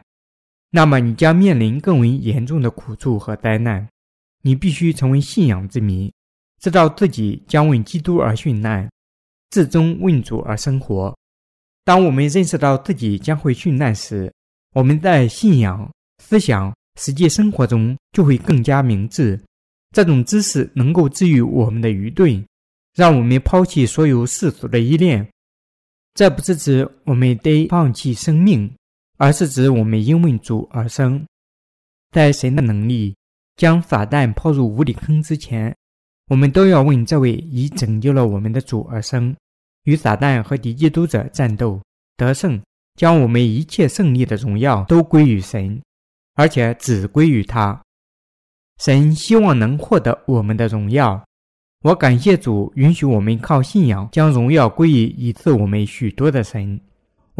[0.70, 3.86] 那么你将面临更为严重的苦处和灾难。
[4.42, 6.10] 你必须成为信仰之谜，
[6.60, 8.90] 知道自己将为基督而殉难，
[9.50, 11.14] 至终为主而生活。
[11.84, 14.32] 当我们认识到自己将会殉难时，
[14.74, 15.90] 我们在信仰、
[16.22, 19.38] 思想、实际生活中就会更加明智。
[19.94, 22.42] 这种知识能够治愈我们的愚钝，
[22.94, 25.28] 让我们抛弃所有世俗的依恋。
[26.14, 28.72] 这不是指我们得放弃生命。
[29.20, 31.22] 而是指我们因为主而生，
[32.10, 33.14] 在神的能力
[33.54, 35.76] 将撒旦抛入无底坑之前，
[36.28, 39.36] 我们都要问这位已拯救了我们的主而生，
[39.84, 41.78] 与撒旦和敌基督者战斗
[42.16, 42.58] 得胜，
[42.94, 45.78] 将我们一切胜利的荣耀都归于神，
[46.34, 47.78] 而且只归于他。
[48.78, 51.22] 神希望能获得我们的荣耀。
[51.82, 56.80] 我感谢主允许我们靠信仰将荣耀归于已赐我们许多的神。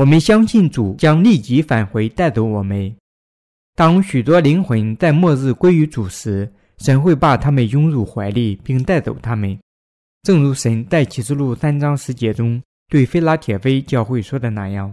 [0.01, 2.97] 我们相信主将立即返回带走我们。
[3.75, 9.59] 当许多灵魂在末日归于主时，神会把他们拥入怀里，并带走他们。
[10.23, 14.91] 正如神在启示录三章十节中对菲拉铁菲教会说的那样：“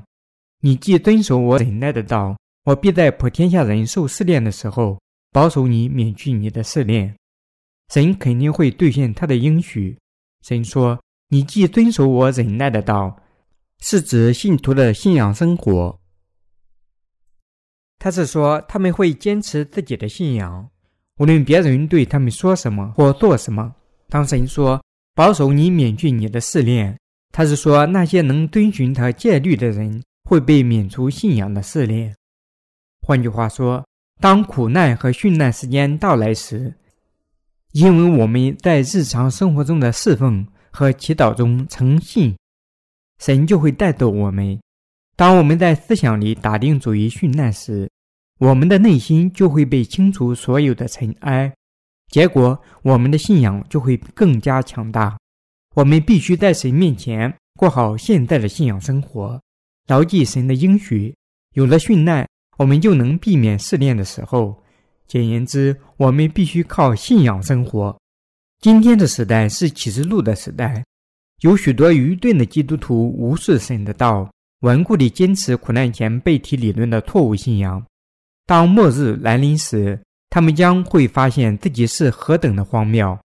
[0.59, 4.99] 你既遵守我忍耐的道，我必在普天下人受试炼的时候，
[5.31, 7.15] 保守你免去你的试炼。”
[7.93, 9.97] 神肯定会兑现他的应许。
[10.45, 10.99] 神说
[11.31, 13.17] ：“你既遵守我忍耐的道。”
[13.79, 15.99] 是指信徒的信仰生活。
[17.99, 20.69] 他是说他们会坚持自己的信仰，
[21.19, 23.75] 无论别人对他们说什么或做什么。
[24.09, 24.81] 当神说
[25.15, 26.97] 保守你免去你的试炼，
[27.33, 32.15] 他是说那些能遵循他戒律的人会被免除信仰的试炼。
[33.01, 33.85] 换句话说，
[34.19, 36.73] 当苦难和殉难时间到来时，
[37.71, 42.35] 因为我们在日常生活中的侍奉和祈祷中诚信。
[43.19, 44.59] 神就会带走我们。
[45.15, 47.89] 当我们在思想里打定主意殉难时，
[48.39, 51.51] 我们的内心就会被清除所有的尘埃，
[52.11, 55.17] 结果我们的信仰就会更加强大。
[55.73, 59.41] 我们必须在神面前过好现在的信仰生活，
[59.87, 61.15] 牢记神的应许。
[61.55, 62.27] 有了殉难，
[62.57, 64.63] 我们就能避免试炼的时候。
[65.07, 67.97] 简言之，我们必须靠信仰生活。
[68.59, 70.83] 今天的时代是启示录的时代。
[71.41, 74.27] 有许多愚钝的基督徒无视神的道，
[74.61, 77.85] 顽固地坚持苦难前被提理论的错误信仰。
[78.47, 79.99] 当末日来临时，
[80.31, 83.17] 他们将会发现自己是何等的荒谬。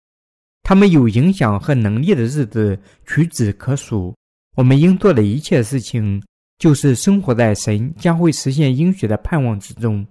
[0.62, 4.14] 他们有影响和能力的日子屈指可数。
[4.56, 6.22] 我们应做的一切事情，
[6.58, 10.06] 就是生活在神将会实现应许的盼望之中。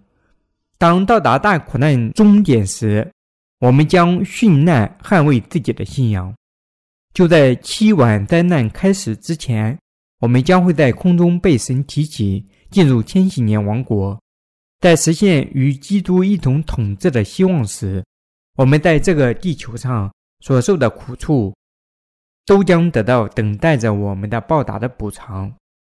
[0.80, 3.08] 当到达大苦难终点时，
[3.60, 6.34] 我们将殉难捍卫自己的信仰。
[7.14, 9.78] 就在七晚灾难开始之前，
[10.20, 14.18] 我们将会在空中被神提起，进入千禧年王国。
[14.80, 18.03] 在实现与基督一同统治的希望时，
[18.55, 21.53] 我们在这个地球上所受的苦处，
[22.45, 25.53] 都将得到等待着我们的报答的补偿。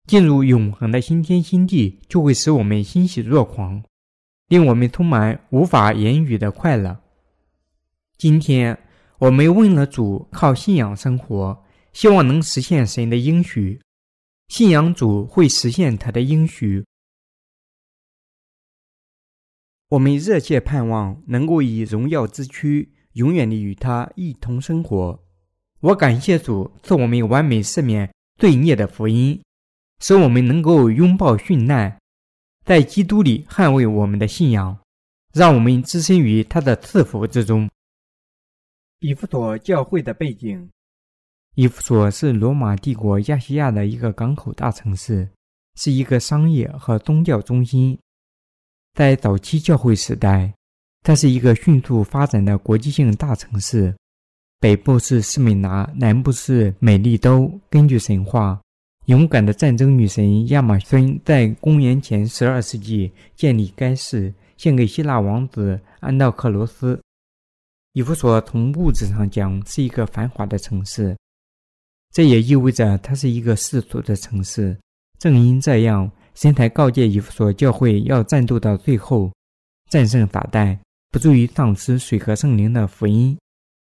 [0.08, 3.84] 进入永恒的新天新地，就会使我们欣喜若狂，
[4.48, 6.98] 令我们充满无法言语的快乐。
[8.18, 8.78] 今天，
[9.22, 11.64] 我们问了主，靠信仰生活，
[11.94, 13.80] 希望能实现神的应许。
[14.48, 16.84] 信仰主会实现他的应许。
[19.90, 25.24] 我们热切盼望能够以荣耀之躯，永远的与他一同生活。
[25.82, 29.40] 我感谢主赐我们完美赦免罪孽的福音，
[30.00, 31.96] 使我们能够拥抱殉难，
[32.66, 34.80] 在基督里捍卫我们的信仰，
[35.32, 37.70] 让我们置身于他的赐福之中。
[39.04, 40.70] 以弗所教会的背景：
[41.56, 45.28] 以弗所是罗马帝国亚细亚的一个港口大城市，
[45.74, 47.98] 是一个商业和宗教中心。
[48.94, 50.54] 在早期教会时代，
[51.02, 53.92] 它是一个迅速发展的国际性大城市。
[54.60, 57.52] 北部是斯美拿，南部是美丽都。
[57.72, 58.62] 根据神话，
[59.08, 67.02] 勇敢的战争女神亚马孙在公元前十二世纪建立该市，献给希腊王子安道克罗斯。
[67.94, 71.18] 以弗所从物质上讲是一个繁华的城市，
[72.12, 74.78] 这也意味着它是一个世俗的城市。
[75.20, 76.12] 正因这样。
[76.34, 79.30] 神才告诫以弗所教会要战斗到最后，
[79.90, 80.80] 战胜撒旦，
[81.12, 83.38] 不至于丧失水和圣灵的福音。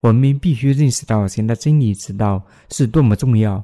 [0.02, 2.40] 我们必须认识到神的真理之道
[2.70, 3.62] 是多么重要。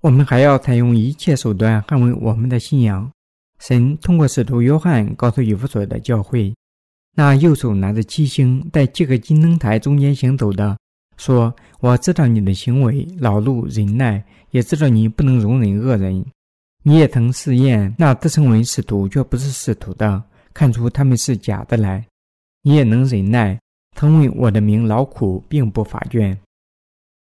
[0.00, 3.12] 我们还要采用一切手段捍卫我们的信仰。
[3.60, 6.52] 神通过使徒约翰告诉以弗所的教会，
[7.14, 10.78] 那右手拿着七星，在七个金灯台中间行走的，
[11.18, 16.24] 说：“我知道你的行为，劳碌忍耐，也知道你不能容忍恶人。”
[16.84, 20.20] 你也曾试验那自称为使徒却不是使徒的，
[20.52, 22.04] 看出他们是假的来。
[22.62, 23.60] 你也能忍耐，
[23.96, 26.36] 曾为我的名劳苦，并不乏倦。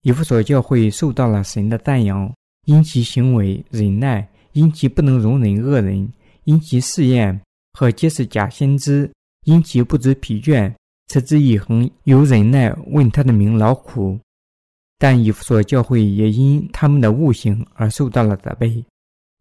[0.03, 2.33] 以弗所教会受到了神的赞扬，
[2.67, 6.11] 因其行为忍耐，因其不能容忍恶人，
[6.45, 7.39] 因其试验
[7.73, 9.11] 和揭示假先知，
[9.45, 10.75] 因其不知疲倦，
[11.09, 14.19] 持之以恒，有忍耐，问他的名劳苦。
[14.99, 18.83] 但以弗所教会也因他们的悟性而受到了责备。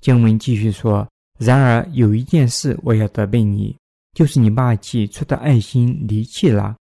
[0.01, 1.07] 经文继续说
[1.39, 3.73] ：“然而有一件事我要责备你，
[4.13, 6.75] 就是你把起初的爱心离弃了。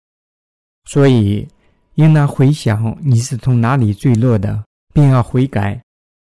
[0.85, 1.45] 所以
[1.95, 4.63] 应当回想你是从哪里坠落的，
[4.93, 5.81] 并要悔改，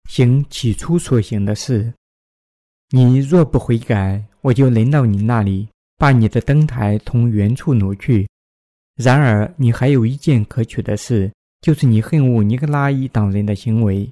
[0.08, 1.92] 行起初所行的事。
[2.90, 5.66] 你若不悔改，我就临到你那里，
[5.98, 8.28] 把你的灯台从原处挪去。
[8.96, 11.30] 然而你还有一件可取的事，
[11.60, 14.10] 就是你恨恶尼格拉一党人的行为，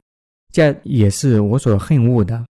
[0.53, 2.45] 这也是我所恨恶的。”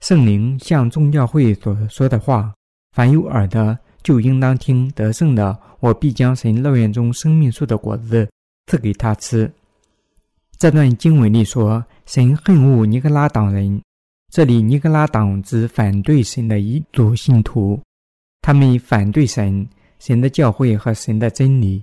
[0.00, 2.52] 圣灵向众教会所说的话
[2.94, 4.88] ：“凡有耳的，就应当听。
[4.92, 8.28] 得胜的，我必将神乐园中生命树的果子
[8.66, 9.50] 赐给他吃。”
[10.56, 13.80] 这段经文里说：“神恨恶尼格拉党人。”
[14.30, 17.80] 这里尼格拉党指反对神的一组信徒，
[18.40, 19.68] 他们反对神、
[19.98, 21.82] 神的教会和神的真理。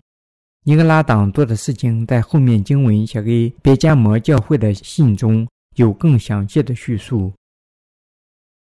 [0.64, 7.32] 尼格拉党做的事情，在后面经文写给别加摩教会的信中有更详细的叙述。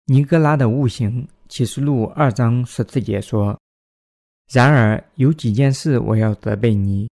[0.05, 3.57] 尼格拉的悟性，启示录二章十四节说
[4.51, 7.09] ：“然而有几件事我要责备你，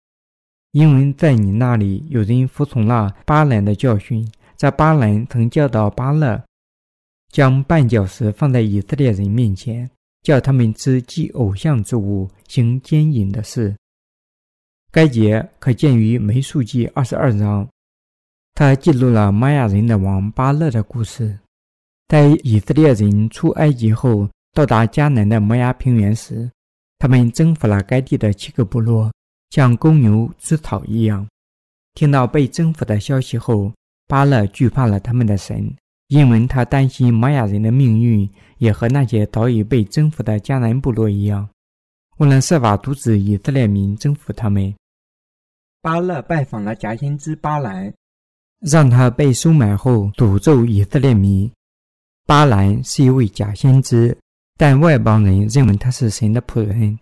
[0.71, 4.29] 因为在你那里有人服从了巴兰的教训。
[4.57, 6.41] 在巴兰曾教导巴勒，
[7.29, 9.89] 将绊脚石放在以色列人面前，
[10.25, 13.75] 叫他们吃祭偶像之物，行奸淫的事。
[14.91, 17.69] 该节可见于梅树记二十二章，
[18.55, 21.37] 他记录了玛雅人的王巴勒的故事。”
[22.09, 26.49] 在以色列人出埃及后，到达迦南的摩崖平原时，
[26.97, 29.13] 他们征服了该地的七个部落，
[29.51, 31.27] 像公牛吃草一样。
[31.93, 33.71] 听到被征服的消息后，
[34.07, 35.71] 巴勒惧怕了他们的神，
[36.07, 38.29] 因为他担心玛雅人的命运
[38.59, 41.49] 也和那些早已被征服的迦南部落一样。
[42.17, 44.73] 为了设法阻止以色列民征服他们，
[45.81, 47.93] 巴勒拜访了假先知巴兰，
[48.61, 51.51] 让他被收买后诅咒以色列民。
[52.25, 54.17] 巴兰是一位假先知，
[54.57, 56.97] 但外邦人认为他是神的仆人。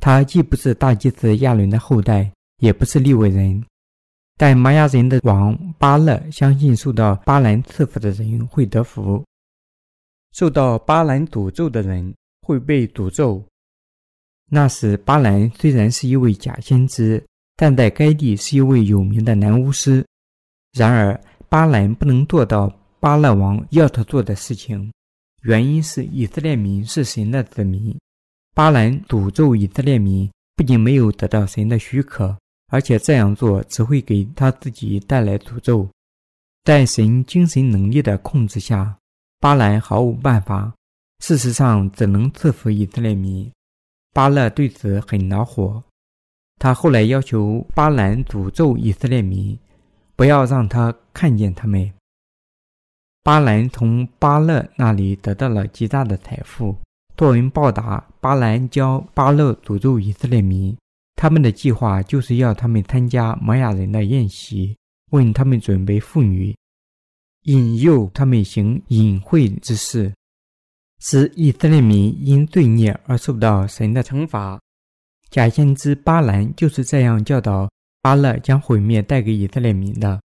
[0.00, 3.64] 他既不是大祭司亚伦的后代，也不是利未人。
[4.38, 9.22] 但玛雅人的王巴勒相信，受到巴兰赐福的人会得福，
[10.32, 13.44] 受到巴兰诅咒的人会被诅咒。
[14.48, 17.22] 那时，巴兰虽然是一位假先知，
[17.56, 20.06] 但在该地是一位有名的男巫师。
[20.72, 22.72] 然而，巴兰不能做到。
[23.00, 24.92] 巴勒王要他做的事情。
[25.42, 27.96] 原因是以色列民是神的子民，
[28.54, 32.36] 巴兰诅咒以色列民，不仅没有得到神的许可，
[32.68, 35.88] 而且这样做只会给他自己带来诅咒。
[36.64, 38.96] 在神精神能力的控制下，
[39.40, 40.72] 巴兰毫无办法，
[41.20, 43.50] 事实上只能赐福以色列民。
[44.12, 45.82] 巴勒对此很恼火，
[46.58, 49.58] 他后来要求巴兰诅咒以色列民，
[50.16, 51.90] 不要让他看见他们。
[53.22, 56.76] 巴兰从巴勒那里得到了极大的财富。
[57.16, 60.76] 作为报答，巴兰教巴勒诅咒以色列民。
[61.18, 64.76] 他们的计划就是要他们参加玛雅人的宴席，
[65.10, 66.56] 问他们准备妇女，
[67.42, 70.14] 引诱他们行隐晦之事，
[71.00, 74.60] 使以色列民因罪孽而受到神的惩罚。
[75.28, 77.68] 假先知巴兰就是这样教导
[78.00, 80.22] 巴勒将毁灭带给以色列民的。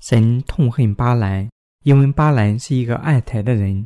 [0.00, 1.46] 神痛恨巴兰。
[1.84, 3.84] 因为巴兰是一个爱财的人，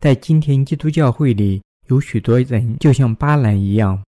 [0.00, 4.02] 在今天基督教会里有许多人就像巴兰一样。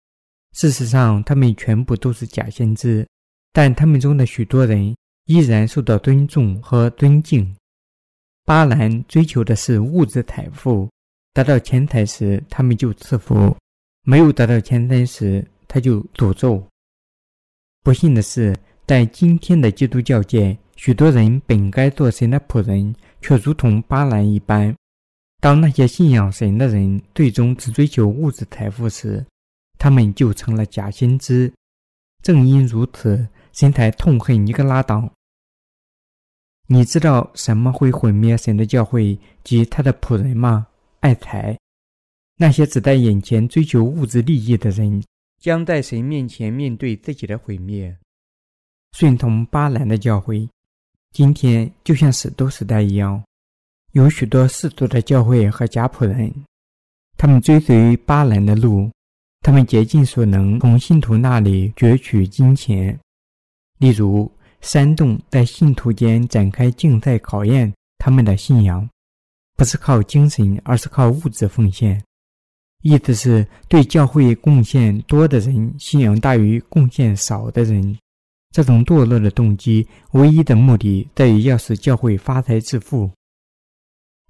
[0.54, 3.06] 事实上，他们全部都是假先知，
[3.52, 4.96] 但他们中的许多人
[5.26, 7.54] 依然受到尊重和尊敬。
[8.44, 10.88] 巴兰追求的是物质财富，
[11.32, 13.56] 得到钱财时他们就赐福，
[14.04, 16.64] 没有得到钱财时他就诅咒。
[17.82, 22.94] 不幸的是，在今天的基督教界，许多人本该做神的仆人。
[23.26, 24.76] 却如同巴兰一般，
[25.40, 29.24] 当那些信仰神的人最终只追求物质财富时，
[29.84, 31.52] 他们就成了假先知。
[32.22, 35.10] 正因如此，神才痛恨尼格拉党。
[36.66, 40.66] 你知道什么会毁灭神的教会及他的仆人吗？
[41.00, 41.54] 爱财。
[42.38, 45.04] 那些只在眼前追求物质利益的人，
[45.38, 47.94] 将在神面前面对自己的毁灭。
[48.92, 50.48] 顺从巴兰的教会。
[51.12, 53.22] 今天就像史都时代一样，
[53.92, 56.32] 有许多世俗的教会和家仆人，
[57.18, 58.90] 他们追随巴兰的路，
[59.44, 62.98] 他们竭尽所能从信徒那里攫取金钱，
[63.78, 64.32] 例如
[64.62, 68.88] 煽动在信徒间展开竞赛，考验他们的信仰，
[69.54, 72.02] 不是靠精神，而是靠物质奉献，
[72.82, 77.98] 意思是对教会贡献多的人，信仰大于贡献少的人。
[78.50, 83.10] 这种堕落的动机，唯一的目的在于要使教会发财致富。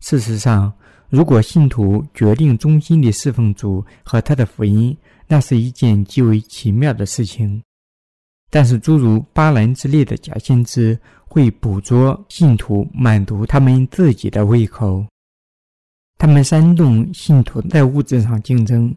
[0.00, 0.72] 事实上，
[1.14, 4.96] 如果信徒决定忠心地侍奉主和他的福音，
[5.28, 7.62] 那是一件极为奇妙的事情。
[8.50, 15.06] 但是，诸如巴兰之类的假先知会捕捉信徒，满足他们自己的胃口。
[16.18, 18.92] 他们煽动信徒在物质上竞争。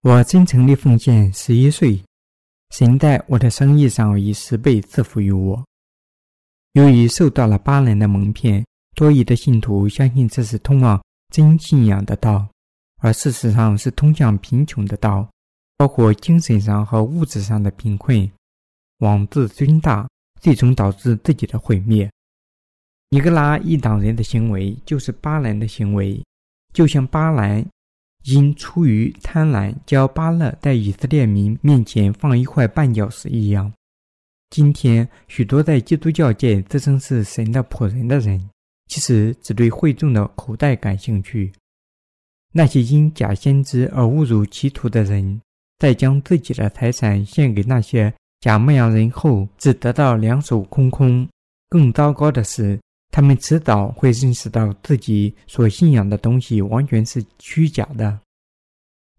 [0.00, 2.00] 我真诚地奉献十一岁。
[2.70, 5.62] 神在我的生意上以十倍赐福于我。
[6.72, 10.98] 由于受到了巴兰的蒙骗，多疑的信徒相信这是通往
[11.30, 12.48] 真信仰的道，
[12.98, 15.28] 而事实上是通向贫穷的道，
[15.76, 18.30] 包括精神上和物质上的贫困。
[18.98, 20.08] 妄自尊大，
[20.40, 22.10] 最终导致自己的毁灭。
[23.08, 26.22] 尼格拉一党人的行为就是巴兰的行为，
[26.72, 27.64] 就像巴兰。
[28.24, 33.72] 因出于贪婪，叫巴勒在以色列民面前放一块绊脚石一样。
[34.50, 38.50] 今天，许多在基督教界自称是神的仆人的人，
[38.90, 41.50] 其实只对会众的口袋感兴趣。
[42.52, 45.40] 那些因假先知而误入歧途的人，
[45.78, 51.26] 在将自己的财产献给那些假牧羊人后，只得到两手空空。
[51.70, 52.78] 更糟糕的是。
[53.12, 58.20] 他们迟早会认识到自己所信仰的东西完全是虚假的，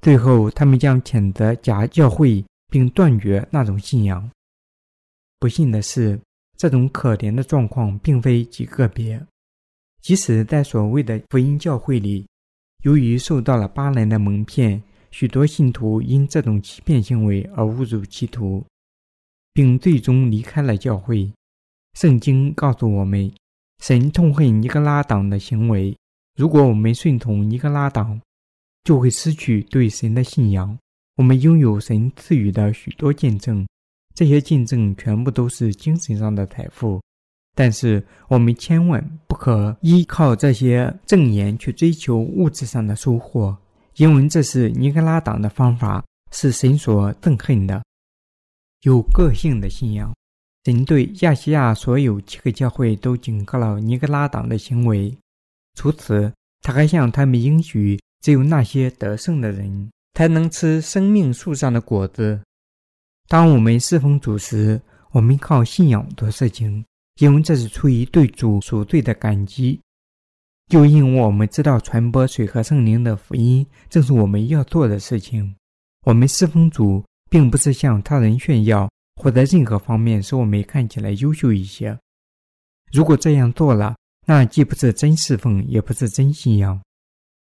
[0.01, 4.32] 最后他们将谴责假教会，并断绝那种信仰。
[5.39, 6.17] 不幸的是，
[6.57, 9.22] 这种可怜的状况并非极个别，
[10.02, 12.28] 即使在所谓的福音教会里，
[12.84, 14.82] 由于受到了巴兰的蒙骗，
[15.12, 18.66] 许多信徒因这种欺骗行为而误入歧途，
[19.54, 21.32] 并最终离开了教会。
[21.93, 23.32] 圣经告诉我们。
[23.82, 25.97] 神痛恨尼格拉党的行为。
[26.36, 28.22] 如果我们顺从尼格拉党，
[28.84, 30.78] 就会失去对神的信仰。
[31.16, 33.68] 我们拥有神赐予的许多见证，
[34.14, 37.02] 这些见证全部都是精神上的财富。
[37.54, 43.56] 但是，我们千万不可依靠这些证言去追求物质上的收获，
[43.95, 47.84] 因为这是尼格拉党的方法，是神所憎恨的。
[48.84, 50.14] 有个性的信仰。
[50.64, 55.16] 神对亚细亚所有七个教会都警告了尼格拉党的行为。
[55.76, 56.32] 除此，
[56.62, 62.39] 他还向他们应许，只有那些得胜的人才能吃生命树上的果子。
[63.28, 64.80] 当我们侍奉主时，
[65.12, 66.86] 我们靠信仰做事情，
[67.22, 69.80] 因为这是出于对主赎罪的感激。
[70.69, 75.55] 就因为我们知道传播水和圣灵的福音正是我们要做的事情。
[76.03, 81.95] 我们侍奉主，并不是向他人炫耀，或在任何方面使我们看起来优秀一些。
[82.91, 83.95] 如果这样做了，
[84.26, 86.82] 那既不是真侍奉，也不是真信仰。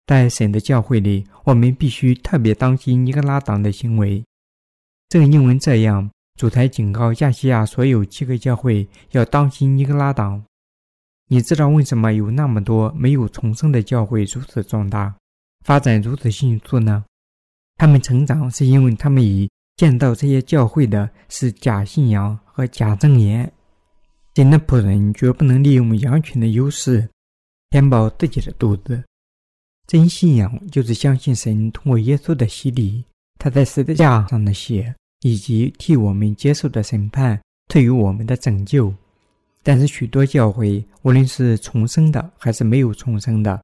[0.07, 4.22] 在神的教会里，我们必须特别当心尼格拉党的行为。
[5.07, 10.44] 正因为这样，主才警告亚细亚所有七个教会要当心尼格拉党。
[11.28, 15.16] 你知道为什么有那么多没有重生的教会如此壮大，
[15.66, 17.06] 发展如此迅速呢？
[17.78, 23.52] 他们成长是因为他们已见到这些教会的是假信仰和假正言。
[24.36, 27.10] 神的仆人绝不能利用羊群的优势
[27.70, 29.04] 填饱自己的肚子。
[29.88, 33.04] 真信仰就是相信神通过耶稣的洗礼，
[33.40, 38.93] 他在十字架上的血，以及替我们接受的审判，赐予我们的拯救。
[39.63, 43.61] 但是许多教会，无论是重生的还是没有重生的，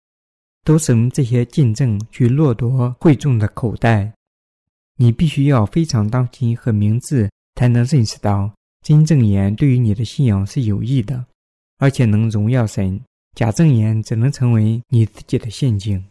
[0.63, 4.11] 都使用这些见证去掠夺会众的口袋。
[4.97, 8.51] 你必须要非常当心和明智，才能认识到
[8.83, 11.25] 真正言对于你的信仰是有益的，
[11.79, 12.99] 而且能荣耀神。
[13.35, 16.03] 假正言只能成为你自己的陷阱。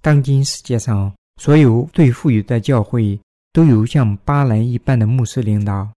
[0.00, 3.18] 当今世界上，所有最富裕的教会
[3.52, 5.90] 都有像巴兰一般的牧师领导。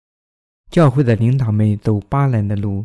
[0.70, 2.84] 教会的领导们走巴兰的路，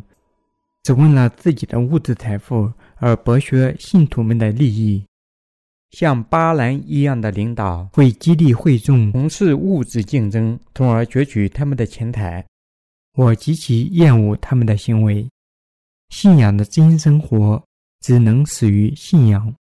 [0.82, 5.04] 只为了自己的物质财富而剥削信徒们的利益。
[5.90, 12.44] 像巴兰一样的领导会激励会众从事物质竞争，从而攫取他们的钱财。
[13.16, 15.28] 我极其厌恶他们的行为。
[16.08, 17.62] 信仰的真生活
[18.00, 19.54] 只能始于信仰。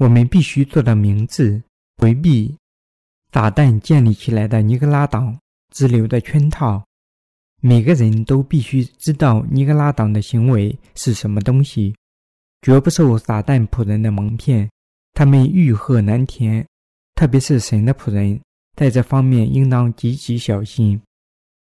[0.00, 1.62] 我们必须做到明智，
[1.98, 2.56] 回避
[3.34, 5.36] 撒旦建立起来的尼格拉党
[5.72, 6.80] 支流的圈套。
[7.60, 11.92] 每个人都必须知道尼格拉党的行为是什么东西，
[12.62, 14.70] 绝不受撒旦仆人的蒙骗。
[15.14, 16.64] 他们欲壑难填，
[17.16, 18.40] 特别是神的仆人，
[18.76, 21.00] 在这方面应当极其小心。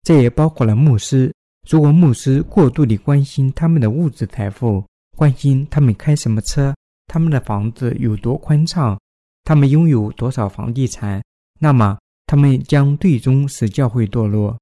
[0.03, 1.33] 这也包括了牧师。
[1.67, 4.85] 如果牧师过度地关心他们的物质财富，
[5.17, 6.75] 关心他们开什么车，
[7.07, 8.99] 他们的房子有多宽敞，
[9.43, 11.23] 他们拥有多少房地产，
[11.63, 11.97] 那么
[12.27, 14.59] 他们将最终使教会堕落。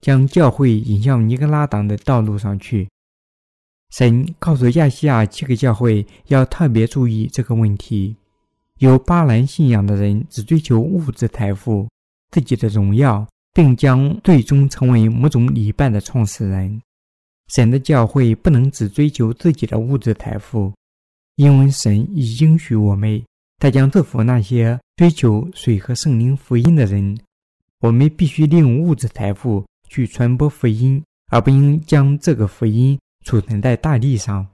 [0.00, 2.88] 将教会引向尼格拉党的道路上去。
[3.90, 8.14] 神告诉亚细亚七个教会要特别注意这个问题。
[8.78, 11.88] 有巴兰信仰的人只追求物质财富、
[12.30, 16.80] 自己的荣耀，并将最终成为某种礼拜的创始人。
[17.48, 20.72] 神的教会不能只追求自己的物质财富，
[21.34, 23.20] 因为神已应许我们，
[23.58, 27.16] 他将祝福那些追求水和圣灵福音的人。
[27.78, 29.64] 我们必须利用物质财富。
[29.90, 34.46] 去传播福音，而不应将这个福音储存在大地上，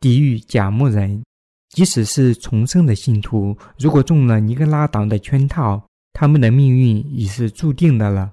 [0.00, 1.22] 抵御假牧人。
[1.68, 5.80] 即使是重生的信徒，如果中了尼格拉党的圈套，
[6.14, 8.32] 他们的命运已是注定的了。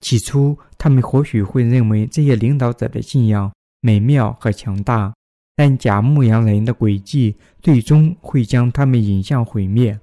[0.00, 3.50] 起初，他们或许会认为这些领导者的信仰
[3.80, 5.12] 美妙和强大，
[5.56, 9.98] 但假牧羊人的诡计最终会将他们引向毁灭。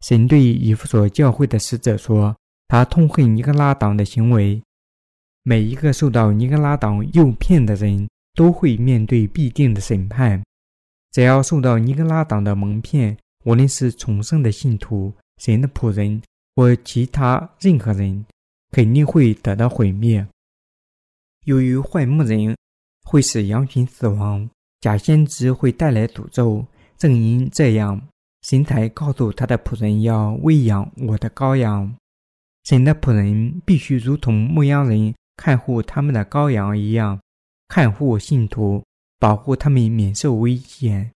[0.00, 2.34] 神对以弗所教会的使者说。
[2.72, 4.62] 他痛恨尼格拉党的行为。
[5.42, 10.40] 每一个受到尼格拉党诱骗的人都会面对必定的审判。
[11.10, 16.22] 只要受到尼格拉党的蒙骗，无论是重生的信徒、神的仆人
[16.54, 18.24] 或其他任何人，
[18.70, 20.24] 肯定会得到毁灭。
[21.46, 22.56] 由于坏牧人
[23.02, 24.48] 会使羊群死亡，
[24.80, 26.64] 假先知会带来诅咒。
[26.96, 28.00] 正因这样，
[28.42, 31.94] 神才告诉他的仆人要喂养我的羔羊。
[32.64, 37.20] 神的仆人必须如同牧羊人看护他们的羔羊一样，
[37.68, 38.82] 看护信徒，
[39.18, 41.10] 保护他们免受危险，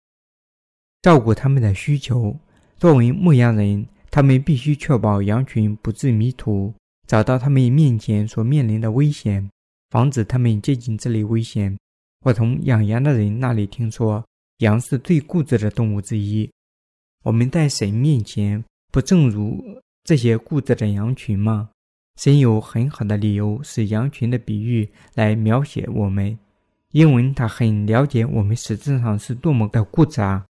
[1.02, 2.36] 照顾他们的需求。
[2.76, 6.72] 作为牧羊人，他们必须确保羊群不致迷途，
[7.06, 9.48] 找到他们面前所面临的危险，
[9.90, 11.76] 防止他们接近这类危险。
[12.24, 14.24] 我从养羊的人那里听说，
[14.58, 16.50] 羊是最固执的动物之一。
[17.24, 18.62] 我们在神面前，
[18.92, 19.62] 不正如。
[20.04, 21.70] 这些固执的羊群吗？
[22.20, 26.38] 神有很好的理由使羊群的比喻来描写我们，
[26.92, 30.44] 因为他很了解我们实质上是多么的固执啊！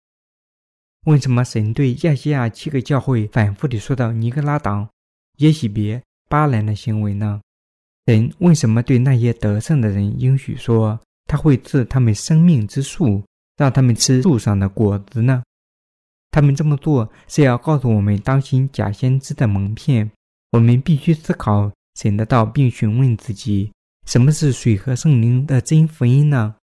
[1.05, 4.89] 为什么神对亚细亚七个教会反复地说到尼格拉党、
[5.37, 7.39] 耶喜别、巴兰的行为呢？
[8.07, 13.23] 神为什么对那些得胜的人应许说他会赐他们生命之树，
[13.55, 15.43] 让他们吃树上的果子呢？
[16.33, 20.09] 他们这么做是要告诉我们当心假先知的蒙骗。
[20.51, 23.71] 我们必须思考神的道，并询问自己：
[24.07, 26.55] 什么是水和圣灵的真福音呢？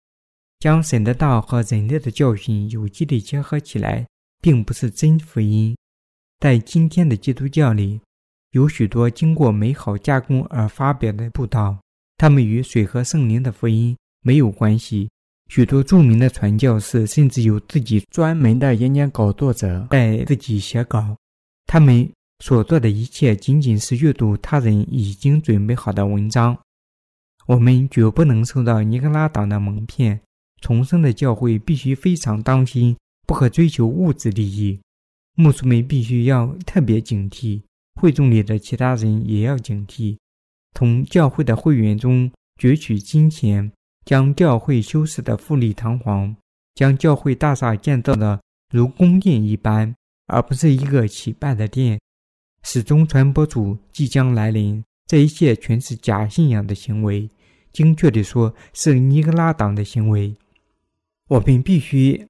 [0.59, 4.05] 将神的道和人类的教训有机地结合起来，
[4.43, 5.77] 并不是真福音。
[6.41, 8.01] 在今天的基督教里，
[8.51, 11.79] 有许多经过美好加工而发表的布道，
[12.16, 15.09] 他们与水和圣灵的福音没有关系。
[15.51, 21.16] 许多著名的传教士甚至有自己专门的演讲稿作者在自己写稿，
[21.66, 26.57] 他们所做的一切仅仅是阅读他人已经准备好的文章。
[27.46, 30.20] 我们绝不能受到尼格拉党的蒙骗。
[30.61, 32.96] 重生的教会必须非常当心，
[33.26, 34.78] 不可追求物质利益。
[35.34, 37.61] 牧师们必须要特别警惕。
[38.01, 40.16] 会众里的其他人也要警惕，
[40.76, 43.72] 从教会的会员中攫取金钱，
[44.05, 46.34] 将教会修饰的富丽堂皇，
[46.74, 48.40] 将教会大厦建造的
[48.72, 49.94] 如宫殿一般，
[50.26, 52.01] 而不是一个起拜的殿，
[52.62, 54.82] 始终传播主即将来临。
[55.07, 57.28] 这一切全是假信仰的行为，
[57.72, 60.34] 精确地说，是尼格拉党的行为。
[61.28, 62.26] 我们必须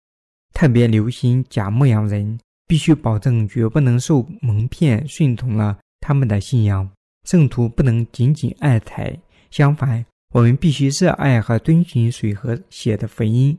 [0.53, 2.39] 特别留心假牧羊人。
[2.67, 6.89] 必须保证绝不能受蒙骗，顺从了他们的信仰。
[7.25, 9.19] 圣徒不能仅仅爱财，
[9.51, 13.59] 相反，我们必须热爱和遵循水和血的福音，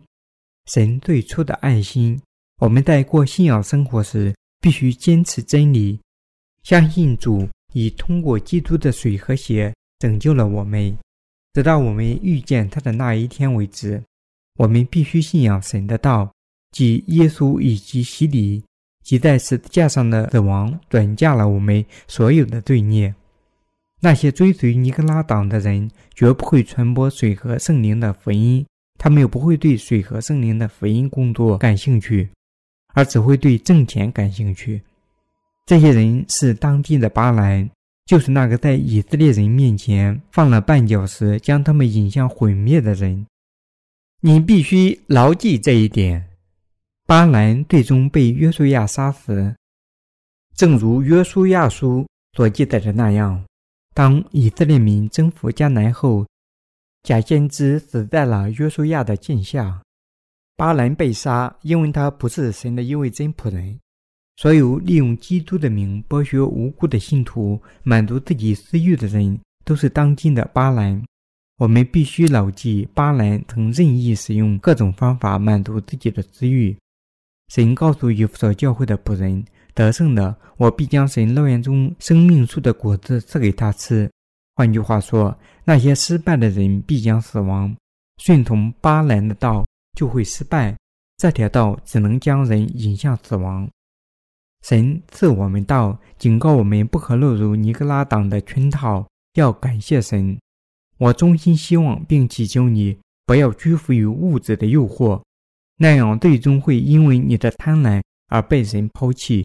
[0.68, 2.20] 神最初的爱心。
[2.60, 6.00] 我们在过信仰生活时，必须坚持真理，
[6.64, 10.98] 相信主已通过基督的水和血拯救了我们，
[11.54, 14.02] 直到我们遇见他的那一天为止。
[14.58, 16.32] 我们必须信仰神的道，
[16.72, 18.64] 即耶稣以及洗礼。
[19.04, 23.14] 即在十字架上的死亡转嫁了我们所有的罪孽。
[24.04, 28.66] 那些追随尼格拉党的人绝不会传播水和圣灵的福音，
[28.98, 32.28] 他们又不会对水和圣灵的福音工作感兴趣，
[32.96, 34.82] 而只会对挣钱感兴趣。
[35.68, 37.70] 这些人是当地的巴兰，
[38.08, 43.26] 就是那个在以色列人面前放了绊脚石，将他们引向毁灭的人。
[44.22, 46.28] 你必须牢记这一点。
[47.06, 49.56] 巴兰最终被约书亚杀死，
[50.56, 53.44] 正如约书亚书所记载的那样。
[53.94, 56.26] 当以色列民征服迦南后，
[57.04, 59.82] 假先知死在了约书亚的剑下。
[60.56, 63.80] 巴兰被杀，因为他不是神的一位真仆人。
[64.38, 71.04] 所有利用基督的名剥削无辜的信徒、满足自己私欲的人，都是当今的巴兰。
[71.58, 76.76] 我们必须牢记，巴兰曾任意使用各种方法满足自己的私欲。
[77.50, 79.44] 神告诉以弗所教会的仆人
[79.74, 84.10] ：“得胜的，我必将神乐园中生命树的果子赐给他吃。”
[84.56, 87.76] 换句话说，那些失败的人必将死亡。
[88.18, 89.66] 顺从巴兰的道
[89.98, 90.78] 就会失败，
[91.18, 93.68] 这条道只能将人引向死亡。
[94.64, 99.08] 神赐我们道，警告我们不可落入尼格拉党的圈套。
[99.36, 100.38] 要感谢神。
[100.98, 102.96] 我衷心希望并祈求你
[103.26, 105.20] 不要屈服于物质的诱惑。
[105.78, 109.44] 那样最终会因为你的贪婪而被人抛弃。